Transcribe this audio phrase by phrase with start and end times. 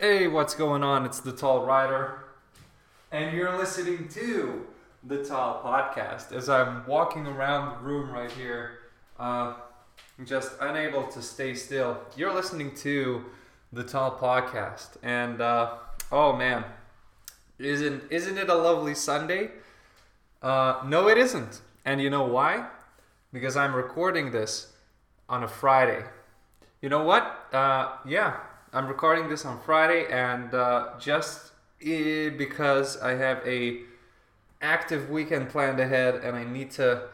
[0.00, 1.04] Hey, what's going on?
[1.04, 2.20] It's the Tall Rider,
[3.10, 4.64] and you're listening to
[5.02, 6.30] the Tall Podcast.
[6.30, 8.78] As I'm walking around the room right here,
[9.18, 9.54] uh,
[10.24, 11.98] just unable to stay still.
[12.16, 13.24] You're listening to
[13.72, 15.78] the Tall Podcast, and uh,
[16.12, 16.64] oh man,
[17.58, 19.50] isn't isn't it a lovely Sunday?
[20.40, 22.68] Uh, no, it isn't, and you know why?
[23.32, 24.74] Because I'm recording this
[25.28, 26.04] on a Friday.
[26.80, 27.48] You know what?
[27.52, 28.36] Uh, yeah,
[28.70, 33.80] I'm recording this on Friday, and uh, just because I have a
[34.60, 37.04] active weekend planned ahead, and I need to,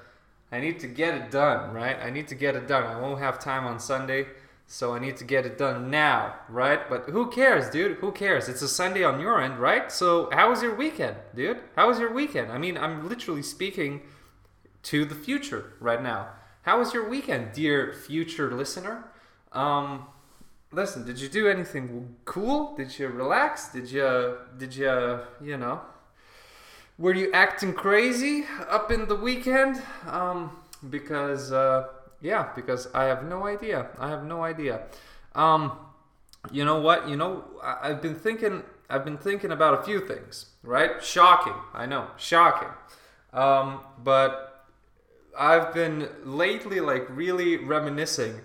[0.51, 1.73] I need to get it done.
[1.73, 1.97] Right?
[2.03, 2.83] I need to get it done.
[2.83, 4.27] I won't have time on Sunday,
[4.67, 6.35] so I need to get it done now.
[6.49, 6.89] Right?
[6.89, 7.99] But who cares, dude?
[7.99, 8.49] Who cares?
[8.49, 9.93] It's a Sunday on your end, right?
[9.93, 11.61] So how was your weekend, dude?
[11.77, 12.51] How was your weekend?
[12.51, 14.01] I mean, I'm literally speaking
[14.85, 16.31] to the future right now.
[16.63, 19.05] How was your weekend, dear future listener?
[19.53, 20.07] Um,
[20.75, 22.75] listen, did you do anything cool?
[22.77, 23.69] Did you relax?
[23.69, 25.81] Did you, did you, you know,
[26.99, 29.83] were you acting crazy up in the weekend?
[30.09, 30.57] Um,
[30.91, 31.89] because, uh,
[32.21, 33.89] yeah, because I have no idea.
[33.99, 34.83] I have no idea.
[35.35, 35.73] Um,
[36.53, 37.09] you know what?
[37.09, 38.63] You know, I- I've been thinking.
[38.91, 40.47] I've been thinking about a few things.
[40.63, 41.03] Right?
[41.03, 41.55] Shocking.
[41.73, 42.09] I know.
[42.17, 42.69] Shocking.
[43.33, 44.67] Um, but
[45.39, 48.41] I've been lately like really reminiscing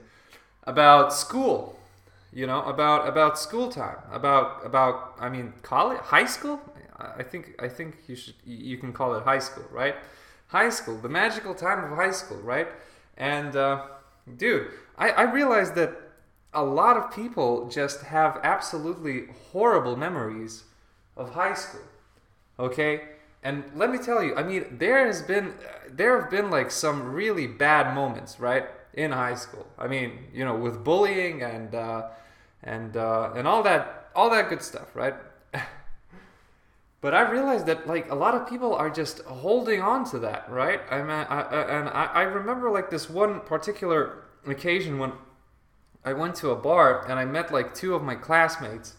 [0.64, 1.79] about school.
[2.32, 3.98] You know, about about school time.
[4.12, 6.60] About about I mean college, high school.
[6.98, 9.96] I think I think you should you can call it high school, right?
[10.48, 12.68] High school, the magical time of high school, right?
[13.18, 13.84] And uh,
[14.38, 15.96] dude, I, I realized that
[16.54, 20.64] a lot of people just have absolutely horrible memories
[21.16, 21.82] of high school
[22.60, 23.02] okay
[23.44, 25.54] and let me tell you i mean there has been
[25.90, 29.68] there have been like some really bad moments right in high school.
[29.78, 32.08] I mean you know with bullying and uh,
[32.64, 35.16] and uh, and all that all that good stuff right?
[37.02, 40.50] But i realized that like a lot of people are just holding on to that
[40.52, 40.82] right?
[40.92, 45.14] I mean I, I, and I, I remember like this one particular occasion when
[46.04, 48.96] i went to a bar and i met like two of my classmates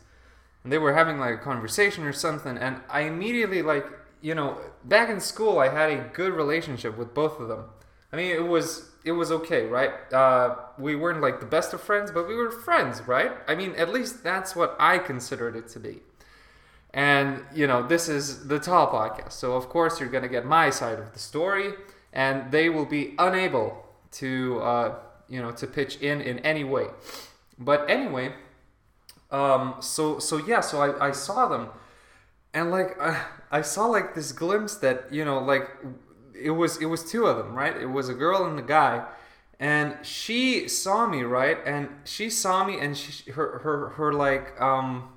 [0.62, 3.86] and they were having like a conversation or something and i immediately like
[4.20, 7.64] you know back in school i had a good relationship with both of them.
[8.12, 9.90] I mean it was it was okay right?
[10.12, 13.32] Uh, we weren't like the best of friends but we were friends right?
[13.46, 16.00] I mean at least that's what i considered it to be.
[16.92, 20.70] And you know this is the tall podcast so of course you're to get my
[20.70, 21.74] side of the story
[22.12, 24.94] and they will be unable to uh,
[25.28, 26.86] you know to pitch in in any way.
[27.58, 28.34] But anyway
[29.30, 31.68] um, so so yeah, so I, I saw them,
[32.52, 35.70] and like I, I saw like this glimpse that you know like
[36.40, 37.76] it was it was two of them right.
[37.76, 39.06] It was a girl and a guy,
[39.58, 44.60] and she saw me right, and she saw me, and she her her her like
[44.60, 45.10] um,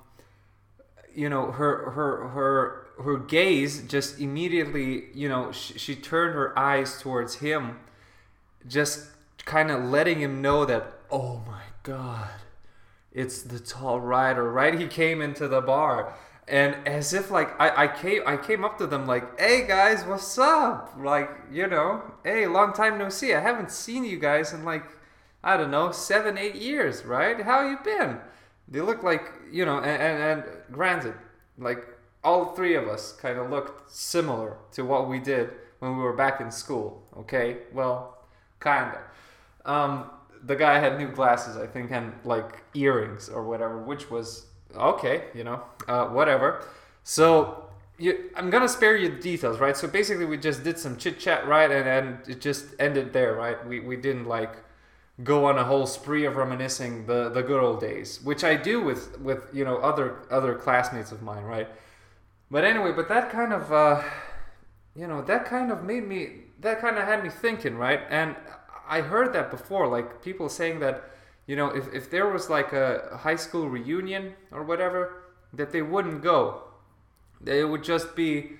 [1.14, 6.58] you know her her her her gaze just immediately you know she, she turned her
[6.58, 7.78] eyes towards him,
[8.68, 9.08] just
[9.44, 12.30] kind of letting him know that oh my god
[13.12, 14.78] it's the tall rider right?
[14.78, 16.14] He came into the bar
[16.46, 20.04] and as if like I, I came i came up to them like hey guys
[20.04, 20.94] what's up?
[20.98, 23.32] Like you know hey long time no see.
[23.34, 24.84] I haven't seen you guys in like
[25.42, 27.40] i don't know seven eight years right?
[27.40, 28.18] How you been?
[28.68, 31.14] They look like you know and, and, and granted
[31.58, 31.86] like
[32.22, 36.14] all three of us kind of looked similar to what we did when we were
[36.16, 37.58] back in school okay?
[37.72, 38.18] Well
[38.60, 39.00] kinda.
[39.64, 40.10] Um,
[40.46, 44.46] the guy had new glasses, I think, and like earrings or whatever, which was
[44.76, 46.64] okay, you know, uh, whatever.
[47.02, 47.64] So
[47.98, 49.76] you, I'm gonna spare you the details, right?
[49.76, 53.34] So basically, we just did some chit chat, right, and and it just ended there,
[53.34, 53.64] right?
[53.66, 54.56] We we didn't like
[55.22, 58.82] go on a whole spree of reminiscing the the good old days, which I do
[58.82, 61.68] with with you know other other classmates of mine, right?
[62.50, 64.02] But anyway, but that kind of uh,
[64.96, 68.00] you know that kind of made me that kind of had me thinking, right?
[68.10, 68.34] And
[68.88, 71.10] I heard that before, like people saying that,
[71.46, 75.82] you know, if, if there was like a high school reunion or whatever, that they
[75.82, 76.62] wouldn't go.
[77.40, 78.52] They would just be,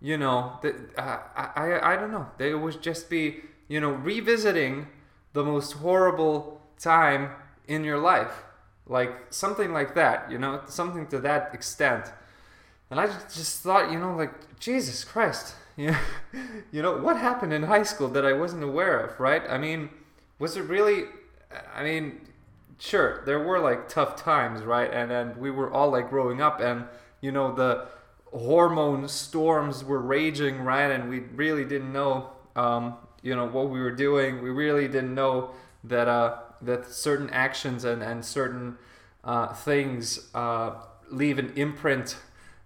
[0.00, 2.28] you know, the, uh, I, I, I don't know.
[2.38, 4.86] They would just be, you know, revisiting
[5.32, 7.30] the most horrible time
[7.66, 8.44] in your life.
[8.86, 12.06] Like something like that, you know, something to that extent.
[12.90, 15.94] And I just- thought, you know, like, Jesus Christ, you
[16.72, 19.42] you know, what happened in high school that I wasn't aware of, right?
[19.48, 19.88] I mean,
[20.38, 21.04] was it really,
[21.74, 22.20] I mean,
[22.78, 24.90] sure, there were like tough times, right?
[24.92, 26.84] And and we were all like growing up, and
[27.20, 27.86] you know the
[28.32, 30.90] hormone storms were raging, right?
[30.90, 34.42] And we really didn't know, um, you know, what we were doing.
[34.42, 35.50] We really didn't know
[35.84, 38.78] that uh, that certain actions and and certain
[39.24, 40.72] uh, things uh,
[41.10, 42.16] leave an imprint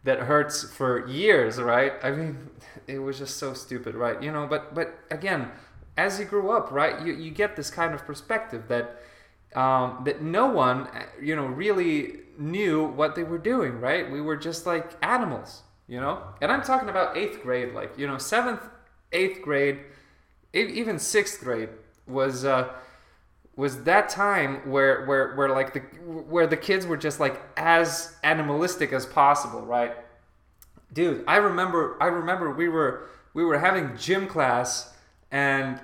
[0.05, 1.93] that hurts for years, right?
[2.03, 2.51] I mean,
[2.87, 4.21] it was just so stupid, right?
[4.23, 5.51] You know, but but again,
[5.97, 9.01] as you grew up, right, you, you get this kind of perspective that
[9.55, 10.89] um, that no one,
[11.21, 14.11] you know, really knew what they were doing, right?
[14.11, 16.23] We were just like animals, you know.
[16.43, 18.63] And I'm talking about eighth grade, like you know, seventh,
[19.13, 19.81] eighth grade,
[20.53, 21.71] even sixth grade
[22.07, 22.45] was.
[22.45, 22.73] Uh,
[23.57, 28.15] was that time where where where like the where the kids were just like as
[28.23, 29.97] animalistic as possible, right?
[30.93, 34.95] Dude, I remember I remember we were we were having gym class
[35.31, 35.81] and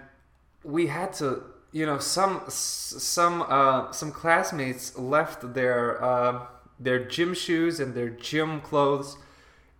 [0.64, 1.42] we had to
[1.72, 6.46] you know some some uh, some classmates left their uh,
[6.78, 9.16] their gym shoes and their gym clothes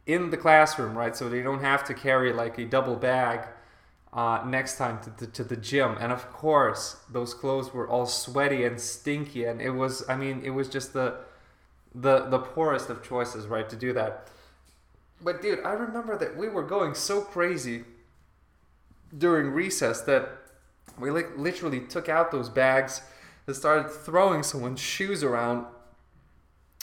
[0.07, 1.17] in the classroom, right?
[1.17, 3.47] So they don't have to carry like a double bag
[4.13, 5.97] uh, next time to the, to the gym.
[6.01, 10.43] And of course, those clothes were all sweaty and stinky, and it was I mean
[10.45, 11.17] it was just the
[11.95, 14.29] the the poorest of choices, right, to do that.
[15.21, 17.85] But dude, I remember that we were going so crazy
[19.17, 20.42] during recess that
[20.99, 23.03] we like literally took out those bags
[23.47, 25.67] and started throwing someone's shoes around.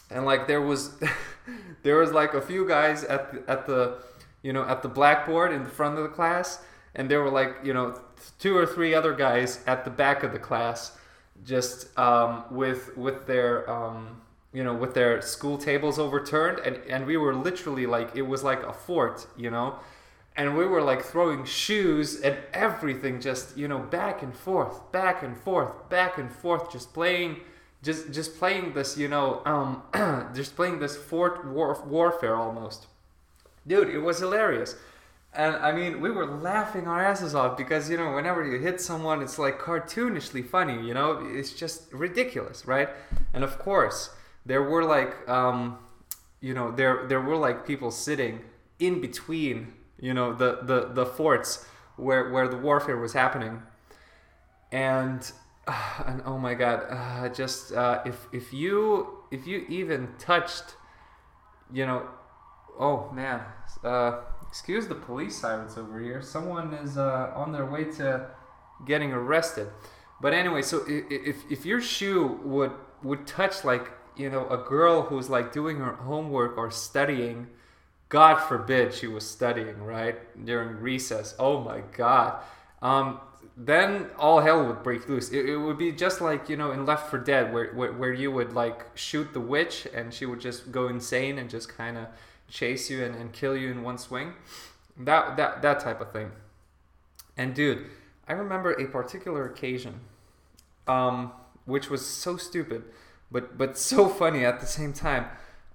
[0.10, 0.92] And like there was
[1.84, 3.98] there was like a few guys at the, at the
[4.42, 6.62] you know at the blackboard in the front of the class.
[6.96, 8.00] And there were like you know
[8.40, 10.98] two or three other guys at the back of the class
[11.46, 14.22] just um, with with their um,
[14.52, 16.60] you know with their school tables overturned.
[16.60, 19.80] And and we were literally like it was like a fort you know
[20.36, 25.22] and we were like throwing shoes and everything just you know back and forth back
[25.24, 27.38] and forth back and forth just playing
[27.84, 29.84] just just playing this you know um
[30.34, 32.88] just playing this fort war- warfare almost.
[33.68, 34.76] Dude it was hilarious.
[35.34, 38.82] And i mean we were laughing our asses off because you know whenever you hit
[38.82, 41.22] someone it's like cartoonishly funny you know?
[41.24, 42.90] It's just ridiculous right?
[43.34, 44.10] And of course
[44.46, 45.78] there were like um
[46.42, 48.40] you know there there were like people sitting
[48.80, 51.66] in between you know the the the forts
[51.96, 53.62] where where the warfare was happening.
[54.72, 55.32] And
[56.06, 60.76] and oh my god uh, just uh, if if you if you even touched
[61.72, 62.08] you know
[62.80, 63.42] oh man
[63.84, 66.22] uh, excuse the police sirens over here.
[66.22, 68.28] Someone is uh, on their way to
[68.88, 69.68] getting arrested.
[70.22, 72.72] But anyway so if if your shoe would
[73.04, 77.48] would touch like you know a girl who's like doing her homework or studying
[78.10, 80.18] God forbid she was studying, right?
[80.44, 81.36] During recess.
[81.38, 82.42] Oh my God.
[82.82, 83.20] Um,
[83.56, 85.30] then all hell would break loose.
[85.30, 88.14] It, it, would be just like, you know, in Left 4 Dead, where, where, where
[88.14, 91.98] you would like shoot the witch and she would just go insane and just kind
[91.98, 92.08] of
[92.50, 94.34] chase you and, and kill you in one swing.
[94.98, 96.32] That, that, that type of thing.
[97.38, 97.86] And dude,
[98.28, 100.00] I remember a particular occasion,
[100.88, 101.32] um,
[101.66, 102.84] which was so stupid,
[103.30, 105.26] but, but so funny at the same time.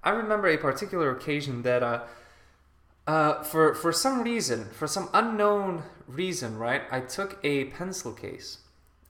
[0.03, 2.01] I remember a particular occasion that, uh,
[3.07, 6.83] uh, for for some reason, for some unknown reason, right?
[6.91, 8.59] I took a pencil case,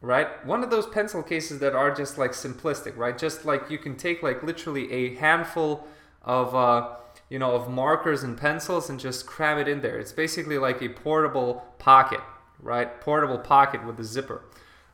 [0.01, 0.45] right?
[0.45, 3.17] One of those pencil cases that are just like simplistic, right?
[3.17, 5.87] Just like you can take like literally a handful
[6.23, 6.95] of uh,
[7.29, 9.97] you know of markers and pencils and just cram it in there.
[9.97, 12.21] It's basically like a portable pocket,
[12.59, 12.99] right?
[12.99, 14.43] Portable pocket with a zipper.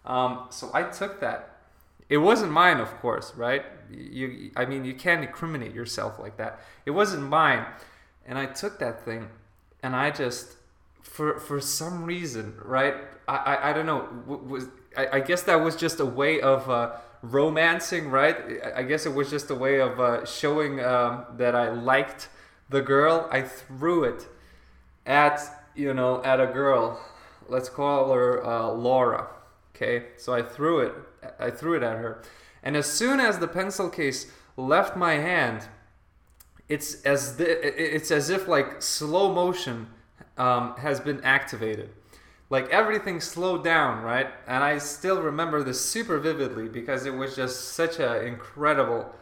[0.06, 1.48] Um, so I took that.
[2.10, 3.64] It wasn't mine, of course, right?
[3.90, 6.60] You, I mean, you can't incriminate yourself like that.
[6.86, 7.66] It wasn't mine
[8.26, 9.30] and I took that thing
[9.84, 10.56] and I just
[11.02, 12.96] for for some reason right
[13.28, 16.70] I I, I don't know was I, I guess that was just a way of
[16.70, 18.38] uh, romancing right?
[18.76, 22.30] I guess it was just a way of uh, showing um, that I liked
[22.70, 23.28] the girl.
[23.32, 24.28] I threw it
[25.06, 25.42] at
[25.76, 27.00] you know at a girl.
[27.48, 29.28] Let's call her uh, Laura
[29.82, 30.08] okay?
[30.18, 30.94] So I threw it
[31.40, 32.22] I threw it at her.
[32.64, 35.68] And as soon as the pencil case left my hand
[36.72, 37.48] it's as the,
[37.96, 39.88] it's as if like slow motion
[40.38, 41.90] um, has been activated.
[42.50, 44.28] Like everything slowed down right?
[44.48, 49.14] And i still remember this super vividly because it was just such an incredible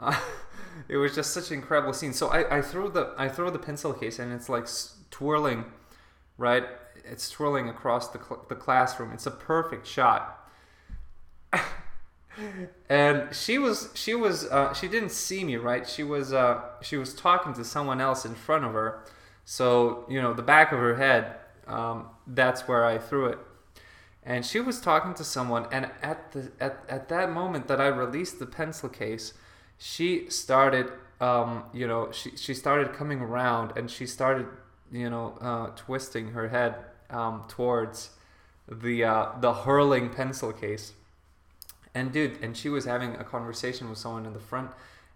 [0.00, 0.20] uh,
[0.88, 2.12] it was just such an incredible scene.
[2.12, 4.66] So I, I throw the i throw the pencil case and it's like
[5.10, 5.64] twirling
[6.38, 6.64] right?
[7.04, 9.12] It's twirling across the, cl- the classroom.
[9.12, 10.45] It's a perfect shot
[12.88, 15.88] and she was she was uh, she didn't see me right?
[15.88, 19.04] She was uh, she was talking to someone else in front of her.
[19.44, 23.38] So you know the back of her head um, that's where i threw it.
[24.24, 27.86] And she was talking to someone and at the at, at that moment that i
[27.86, 29.34] released the pencil case
[29.78, 30.90] she started
[31.20, 34.46] um, you know she, she started coming around and she started
[34.90, 36.74] you know uh, twisting her head
[37.10, 38.10] um, towards
[38.68, 40.92] the uh, the hurling pencil case
[41.96, 44.70] and dude and she was having a conversation with someone in the front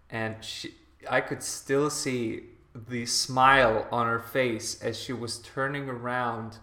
[0.09, 0.73] and she
[1.09, 2.43] I could still see
[2.75, 6.57] the smile on her face as she was turning around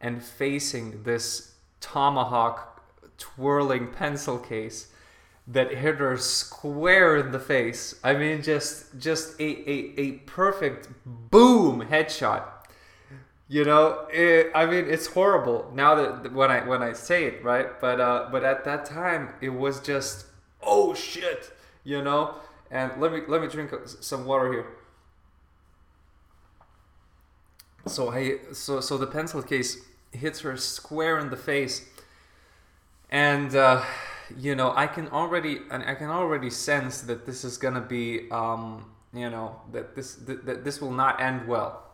[0.00, 2.82] and facing this tomahawk
[3.18, 4.88] twirling pencil case
[5.46, 7.94] that hit her square in the face.
[8.02, 12.44] I mean, just just a a, a perfect boom headshot.
[13.48, 17.44] You know, it, I mean, it's horrible now that when I when I say it,
[17.44, 17.80] right?
[17.80, 20.26] But uh, but at that time, it was just
[20.62, 21.52] oh shit,
[21.84, 22.34] you know.
[22.70, 24.66] And let me let me drink some water here.
[27.86, 29.78] So I so so the pencil case
[30.10, 31.86] hits her square in the face,
[33.10, 33.54] and.
[33.54, 33.84] Uh,
[34.36, 38.28] you know, I can already and I can already sense that this is gonna be,
[38.30, 41.84] um, you know, that this that, that this will not end well.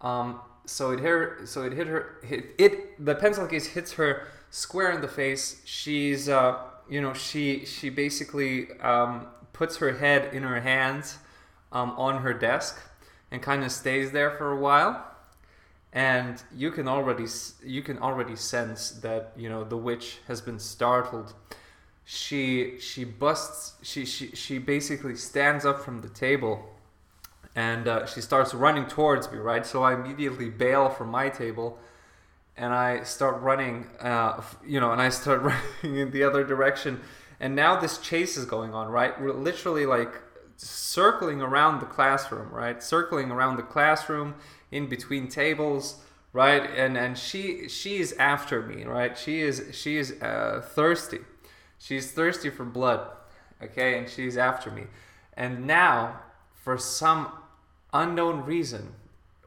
[0.00, 3.92] Um, so it hit her, so it hit her hit it the pencil case hits
[3.94, 5.60] her square in the face.
[5.64, 11.18] She's uh, you know she she basically um, puts her head in her hands
[11.72, 12.80] um, on her desk
[13.30, 15.04] and kind of stays there for a while
[15.94, 17.24] and you can already
[17.64, 21.32] you can already sense that you know the witch has been startled
[22.04, 26.68] she she busts she she, she basically stands up from the table
[27.54, 29.64] and uh, she starts running towards me right?
[29.66, 31.78] So i immediately bail from my table
[32.56, 35.42] and i start running uh, you know and i start
[35.82, 37.00] running in the other direction.
[37.40, 39.20] And now this chase is going on right?
[39.20, 40.14] We're literally like
[40.56, 42.82] circling around the classroom right?
[42.82, 44.34] Circling around the classroom
[44.70, 46.00] in between tables
[46.32, 46.68] right?
[46.76, 49.16] And and she she's after me right?
[49.16, 51.20] She is she is uh, thirsty.
[51.78, 53.08] She's thirsty for blood
[53.62, 53.98] okay?
[53.98, 54.84] And she's after me.
[55.36, 56.20] And now
[56.54, 57.32] for some
[57.94, 58.92] unknown reason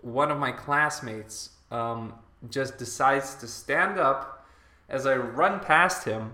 [0.02, 2.14] one of my classmates um,
[2.50, 4.48] just decides to stand up
[4.90, 6.34] as i run past him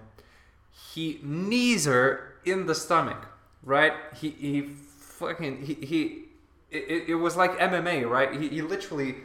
[0.93, 3.27] he knees her in the stomach
[3.63, 6.24] right he he fucking he, he
[6.74, 8.34] it, it was like MMA, right?
[8.39, 9.15] He, he literally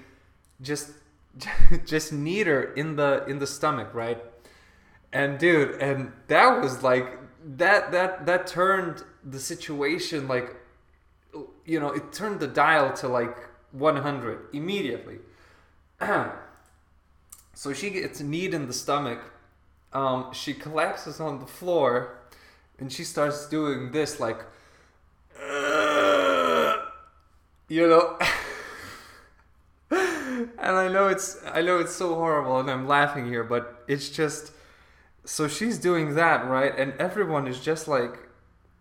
[0.60, 0.90] just
[1.86, 4.22] just kneed her in the in the stomach, right?
[5.12, 7.18] And dude, and that was like
[7.56, 10.54] that that that turned the situation like
[11.68, 13.36] you know, it turned the dial to like
[13.72, 15.18] 100 immediately.
[17.54, 19.20] so she gets kneed in the stomach.
[19.92, 22.18] Um, she collapses on the floor
[22.78, 24.38] and she starts doing this like
[27.68, 28.18] you know
[29.90, 34.10] and i know it's i know it's so horrible and i'm laughing here but it's
[34.10, 34.52] just
[35.24, 38.27] so she's doing that right and everyone is just like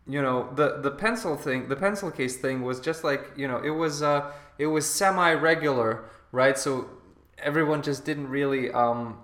[0.07, 3.57] you know the the pencil thing the pencil case thing was just like you know
[3.57, 6.57] it was uh it was semi regular right?
[6.57, 6.89] So
[7.37, 9.19] everyone just didn't really um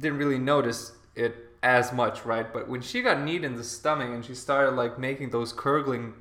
[0.00, 2.52] didn't really notice it as much right?
[2.52, 6.14] But when she got kneed in the stomach and she started like making those curdling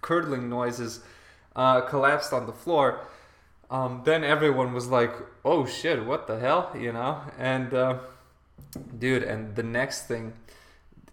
[0.00, 1.00] curdling noises
[1.54, 3.06] uh, collapsed on the floor,
[3.70, 5.14] um, then everyone was like,
[5.44, 7.98] "Oh shit, what the hell?" You know, and uh,
[8.98, 10.32] dude, and the next thing,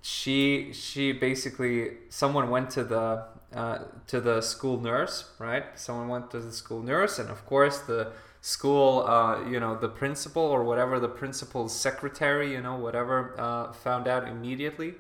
[0.02, 5.66] she she basically someone went to the uh, to the school nurse, right?
[5.76, 9.90] Someone went to the school nurse, and of course the school, uh, you know, the
[9.90, 14.94] principal or whatever the principal's secretary, you know, whatever, uh, found out immediately,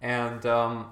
[0.00, 0.86] and um,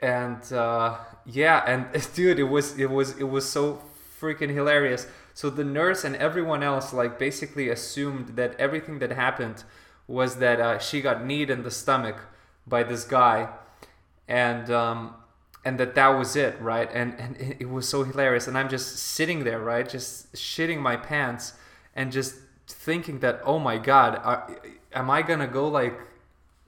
[0.00, 3.82] and uh, yeah, and dude, it was it was it was so
[4.20, 5.06] freaking hilarious.
[5.34, 9.64] So the nurse and everyone else like basically assumed that everything that happened
[10.06, 12.16] was that uh, she got kneed in the stomach
[12.66, 13.48] by this guy,
[14.28, 15.14] and um,
[15.64, 16.90] and that that was it, right?
[16.92, 18.46] And and it was so hilarious.
[18.46, 21.54] And I'm just sitting there, right, just shitting my pants,
[21.94, 24.56] and just thinking that, oh my god, are,
[24.92, 25.98] am I gonna go like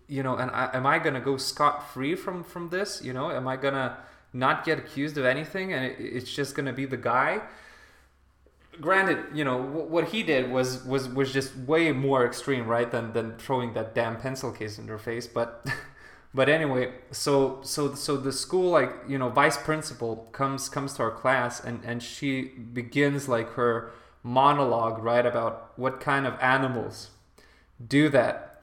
[0.06, 3.02] you know, and I, am I gonna go scot free from from this?
[3.02, 3.98] You know, am I gonna
[4.32, 7.40] not get accused of anything and it, it's just gonna be the guy?
[8.81, 12.90] Granted, you know w- what he did was was was just way more extreme, right,
[12.90, 15.26] than than throwing that damn pencil case in her face.
[15.26, 15.66] But
[16.35, 21.02] but anyway, so so so the school like you know vice principal comes comes to
[21.02, 27.11] our class and and she begins like her monologue right about what kind of animals
[27.87, 28.54] do that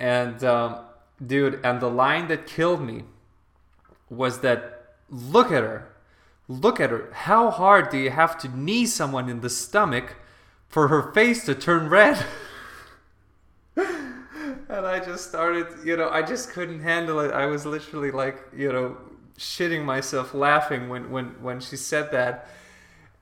[0.00, 0.78] and um,
[1.24, 3.04] dude, and the line that killed me
[4.08, 5.89] was that look at her.
[6.50, 7.08] Look at her.
[7.12, 10.16] How hard do you have to knee someone in the stomach
[10.66, 12.26] for her face to turn red?
[13.76, 17.30] and I just started, you know, I just couldn't handle it.
[17.30, 18.96] I was literally like, you know,
[19.38, 22.48] shitting myself laughing when when when she said that.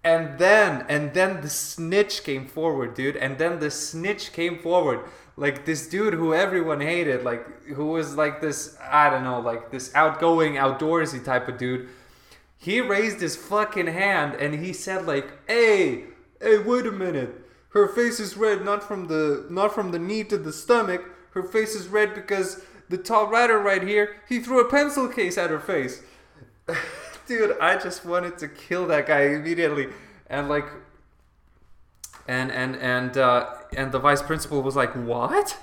[0.02, 3.16] And then and then the snitch came forward, dude.
[3.16, 5.00] And then the snitch came forward
[5.36, 9.70] like this dude who everyone hated, like who was like this I don't know, like
[9.70, 11.90] this outgoing, outdoorsy type of dude.
[12.58, 16.04] He raised his fucking hand and he said like, "Hey,
[16.40, 17.34] hey, wait a minute.
[17.70, 21.02] Her face is red not from the not from the knee to the stomach.
[21.30, 25.38] Her face is red because the tall rider right here, he threw a pencil case
[25.38, 26.02] at her face."
[27.26, 29.88] Dude, I just wanted to kill that guy immediately.
[30.28, 30.66] And like
[32.26, 33.46] and and and uh,
[33.76, 35.56] and the vice principal was like, "What?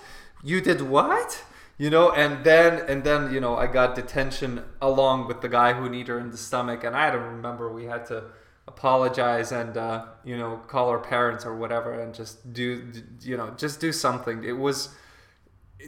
[0.43, 1.43] You did what?"
[1.77, 5.73] You know, and then and then you know I got detention along with the guy
[5.73, 8.23] who kneed her in the stomach, and I don't remember we had to
[8.67, 12.91] apologize and uh, you know call our parents or whatever and just do
[13.21, 14.43] you know just do something.
[14.45, 14.89] It was,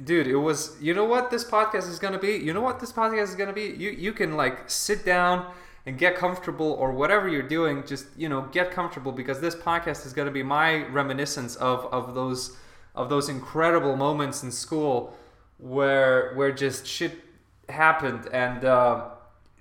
[0.04, 0.76] dude, it was.
[0.82, 2.36] You know what this podcast is gonna be?
[2.36, 3.68] You know what this podcast is gonna be?
[3.68, 5.54] You you can like sit down
[5.86, 10.06] and get comfortable or whatever you're doing just you know get comfortable because this podcast
[10.06, 12.58] is to be my reminiscence of of those
[12.94, 15.18] of those incredible moments in school
[15.58, 17.24] where where just shit
[17.70, 19.06] happened and uh,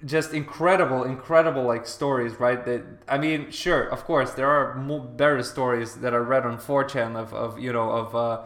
[0.04, 5.00] just incredible incredible like stories right that i mean sure of course there are more
[5.00, 8.42] better stories that are read on 4chan of, of you know of uh,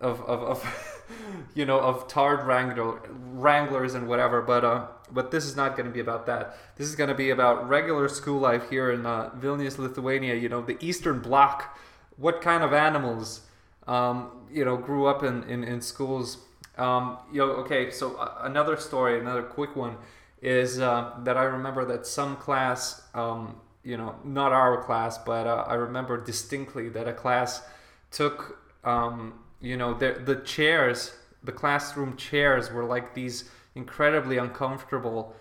[0.00, 0.96] of, of, of
[1.54, 3.00] you know, of tarred wrangler,
[3.32, 4.42] wranglers and whatever.
[4.42, 6.58] But uh, but this is not going to be about that.
[6.76, 10.34] This is going to be about regular school life here in uh, Vilnius, Lithuania.
[10.34, 11.78] You know, the Eastern Bloc.
[12.16, 13.42] What kind of animals,
[13.86, 16.38] um, you know, grew up in in, in schools?
[16.76, 17.90] Um, know, okay.
[17.90, 19.96] So uh, another story, another quick one,
[20.42, 23.02] is uh, that I remember that some class.
[23.14, 27.62] Um, you know, not our class, but uh, I remember distinctly that a class
[28.10, 35.34] took um, you know the the chairs the classroom chairs were like these incredibly uncomfortable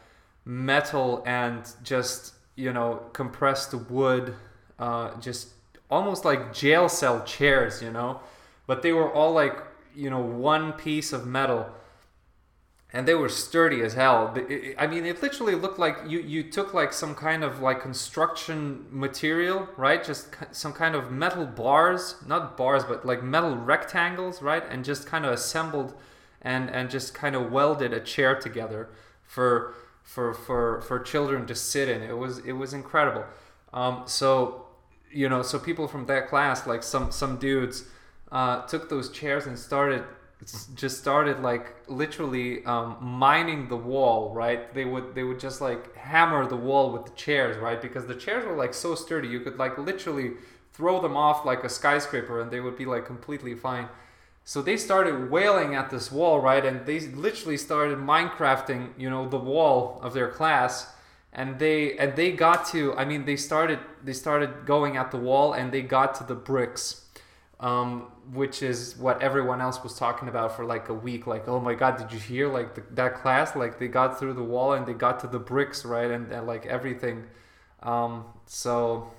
[0.46, 4.36] metal and just you know compressed wood
[4.80, 5.50] uh, just
[5.90, 8.20] almost like jail cell chairs you know
[8.68, 9.58] but they were all like
[9.96, 11.70] you know one piece of metal
[12.96, 14.34] and they were sturdy as hell.
[14.78, 18.86] I mean, it literally looked like you you took like some kind of like construction
[18.90, 20.02] material, right?
[20.02, 24.64] Just some kind of metal bars, not bars, but like metal rectangles, right?
[24.70, 25.94] And just kind of assembled
[26.42, 28.88] and and just kind of welded a chair together
[29.24, 32.02] for for for for children to sit in.
[32.02, 33.26] It was it was incredible.
[33.74, 34.68] Um, so
[35.12, 37.84] you know, so people from that class, like some some dudes,
[38.36, 40.04] uh, took those chairs and started
[40.76, 44.74] just started like literally um, mining the wall right?
[44.74, 47.82] They would they would just like hammer the wall with the chairs right?
[47.82, 50.32] Because the chairs were like so sturdy you could like literally
[50.74, 53.88] throw them off like a skyscraper and they would be like completely fine.
[54.44, 56.66] So they started wailing at this wall right?
[56.66, 60.94] And they literally started minecrafting you know the wall of their class.
[61.32, 65.22] And they and they got to i mean they started they started going at the
[65.30, 67.06] wall and they got to the bricks.
[67.62, 71.28] Um, which is what everyone else was talking about for like a week.
[71.28, 73.56] Like, oh my god, did you hear like the, that class?
[73.56, 76.10] Like they got through the wall and they got to the bricks, right?
[76.10, 77.26] And, and like everything.
[77.84, 79.12] Um, so,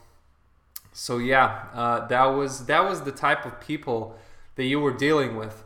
[0.92, 4.18] so yeah, uh, that was that was the type of people
[4.56, 5.64] that you were dealing with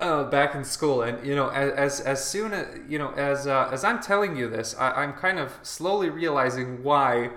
[0.00, 1.02] uh, back in school.
[1.02, 4.48] And you know, as as soon as you know, as uh, as I'm telling you
[4.48, 7.30] this, I, I'm kind of slowly realizing why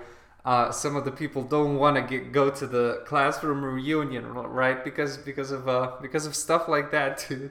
[0.48, 4.82] uh, some of the people don't want to get go to the classroom reunion, right?
[4.82, 7.50] Because because of uh, because of stuff like that, dude.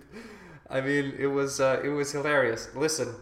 [0.67, 2.69] I mean, it was uh, it was hilarious.
[2.75, 3.13] Listen,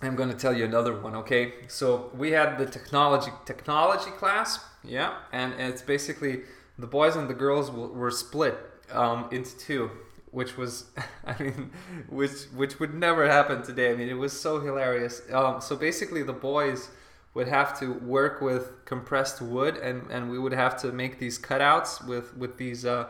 [0.00, 1.16] I'm going to tell you another one.
[1.16, 6.42] Okay, so we had the technology technology class, yeah, and, it's basically
[6.78, 8.56] the boys and the girls were split
[8.92, 9.90] um, into two
[10.36, 10.84] which was,
[11.26, 11.70] I mean,
[12.10, 13.90] which which would never happen today.
[13.90, 15.22] I mean, it was so hilarious.
[15.32, 16.90] Um, so basically, the boys
[17.32, 21.38] would have to work with compressed wood, and, and we would have to make these
[21.38, 23.06] cutouts with with these uh,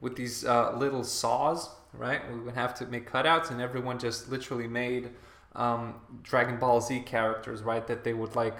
[0.00, 2.20] with these uh, little saws, right?
[2.30, 5.08] We would have to make cutouts, and everyone just literally made
[5.56, 7.86] um, Dragon Ball Z characters, right?
[7.86, 8.58] That they would like,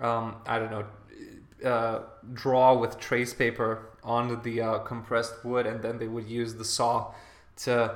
[0.00, 0.86] um, I don't know,
[1.64, 2.00] uh,
[2.32, 6.64] draw with trace paper on the uh, compressed wood, and then they would use the
[6.64, 7.12] saw
[7.56, 7.94] to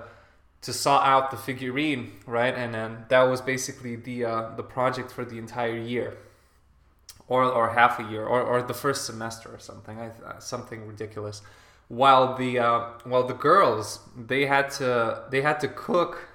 [0.63, 2.55] to saw out the figurine, right?
[2.55, 6.17] And then that was basically the uh, the project for the entire year,
[7.29, 11.43] or or half a year, or, or the first semester or something, uh, something ridiculous.
[11.89, 16.29] While the uh, while the girls they had to they had to cook,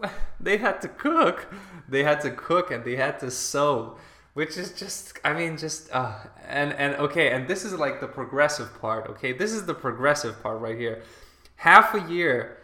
[0.40, 1.52] they had to cook,
[1.88, 3.96] they had to cook, and they had to sew
[4.36, 6.12] which is just i mean just uh
[6.46, 9.32] and and okay and this is like the progressive part okay?
[9.32, 11.02] This is the progressive part right here.
[11.56, 12.58] Half a year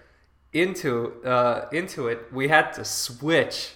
[0.52, 3.72] into uh into it we had to switch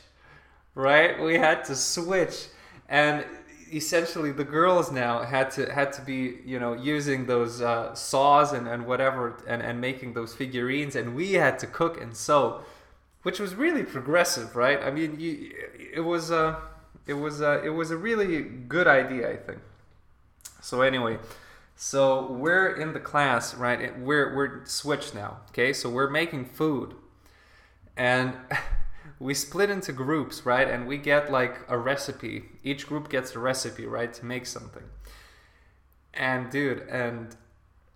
[0.75, 1.19] right?
[1.19, 2.49] We had to switch.
[2.89, 3.25] And
[3.73, 8.53] essentially the girls now had to had to be you know using those uh, saws
[8.53, 12.61] and, and whatever and, and making those figurines and we had to cook and sew
[13.27, 14.81] which was really progressive, right?
[14.81, 15.51] I mean, you,
[15.93, 16.61] it was uh,
[17.07, 19.59] it was a, it was a really good idea, I think.
[20.61, 21.19] So anyway,
[21.77, 23.99] so we're in the class, right?
[23.99, 25.39] We're we're switched now.
[25.51, 26.95] Okay, so we're making food,
[27.97, 28.35] and
[29.21, 30.69] we split into groups, right?
[30.69, 32.47] And we get like a recipe.
[32.65, 34.85] Each group gets a recipe, right, to make something.
[36.15, 37.37] And dude, and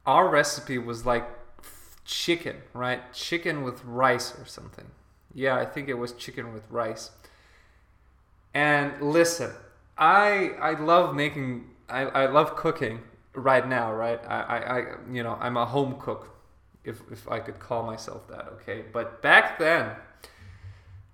[0.06, 1.26] our recipe was like
[2.04, 3.12] chicken, right?
[3.12, 4.86] Chicken with rice or something.
[5.34, 7.10] Yeah, I think it was chicken with rice.
[8.54, 9.52] And listen,
[9.96, 13.00] I I love making I, I love cooking
[13.34, 14.20] right now, right?
[14.26, 16.34] I, I, I you know I'm a home cook,
[16.84, 18.84] if if I could call myself that, okay.
[18.92, 19.92] But back then,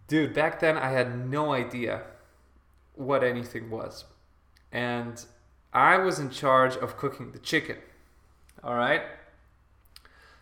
[0.08, 2.02] dude, back then I had no idea
[2.94, 4.04] what anything was,
[4.72, 5.24] and
[5.72, 7.76] I was in charge of cooking the chicken.
[8.64, 9.02] All right.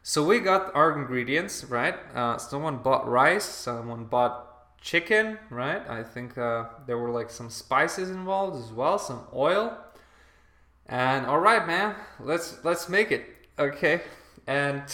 [0.07, 1.97] So we got our ingredients, right?
[2.15, 4.54] Uh, someone bought rice, someone bought
[4.85, 5.83] chicken, right?
[5.89, 9.77] I think uh, there were like some spices involved as well, some oil.
[10.87, 13.25] And all right, man, let's let's make it,
[13.59, 14.03] okay?
[14.47, 14.85] And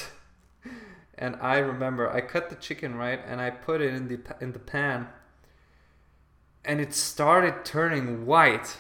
[1.18, 4.53] and I remember I cut the chicken right, and I put it in the in
[4.53, 5.09] the pan,
[6.64, 8.76] and it started turning white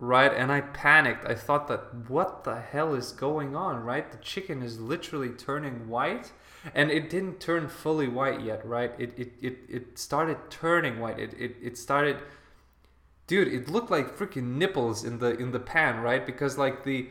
[0.00, 0.32] right?
[0.32, 1.26] And I panicked.
[1.26, 4.10] I thought that what the hell is going on, right?
[4.10, 6.32] The chicken is literally turning white,
[6.74, 8.92] and it didn't turn fully white yet, right?
[8.98, 11.18] It it it, it started turning white.
[11.18, 12.18] It, it it started
[13.26, 16.26] dude, it looked like freaking nipples in the in the pan, right?
[16.26, 17.08] Because like the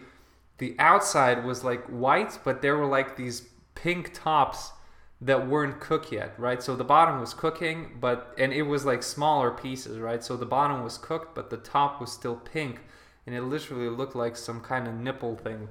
[0.58, 4.74] the outside was like white, but there were like these pink tops
[5.22, 6.62] that weren't cooked yet, right?
[6.62, 10.22] So the bottom was cooking, but and it was like smaller pieces, right?
[10.22, 12.82] So the bottom was cooked, but the top was still pink,
[13.26, 15.70] and it literally looked like some kind of nipple thing.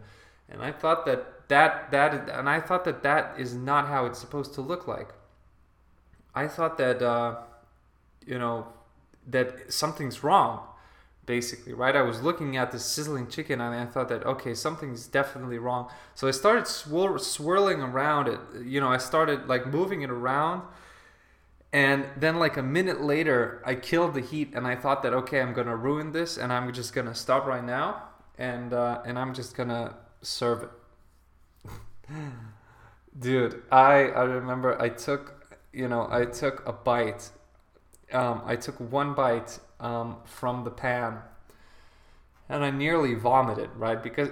[0.48, 4.18] And I thought that that that and I thought that that is not how it's
[4.18, 5.10] supposed to look like.
[6.34, 7.36] I thought that uh,
[8.26, 8.66] you know
[9.26, 10.68] that something's wrong
[11.28, 11.94] basically, right?
[11.94, 15.90] I was looking at the sizzling chicken and I thought that, okay, something's definitely wrong.
[16.14, 18.40] So I started swir- swirling around it.
[18.64, 20.62] You know, I started like moving it around.
[21.70, 25.42] And then, like a minute later, I killed the heat and I thought that, okay,
[25.42, 28.04] I'm gonna ruin this and I'm just gonna stop right now
[28.38, 30.70] and, uh, and I'm just gonna serve it.
[33.18, 37.30] Dude, I, I remember I took, you know, I took a bite.
[38.12, 41.18] Um, I took one bite um, from the pan,
[42.48, 44.02] and I nearly vomited, right?
[44.02, 44.30] Because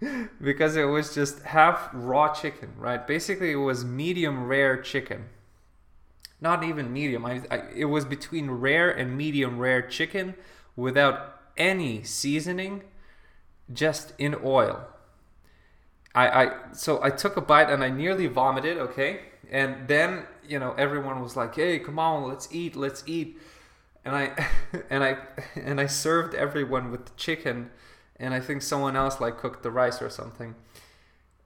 [0.42, 3.06] because it was just half raw chicken, right?
[3.06, 5.26] Basically, it was medium rare chicken.
[6.40, 7.24] Not even medium.
[7.24, 10.34] I, I, it was between rare and medium rare chicken
[10.74, 12.82] without any seasoning,
[13.72, 14.86] just in oil.
[16.16, 18.78] I, I so I took a bite and I nearly vomited.
[18.78, 23.38] Okay, and then you know everyone was like, "Hey, come on, let's eat, let's eat."
[24.06, 24.48] and I
[24.90, 25.18] and I
[25.56, 27.70] and I served everyone with the chicken,
[28.18, 30.54] and I think someone else like cooked the rice or something.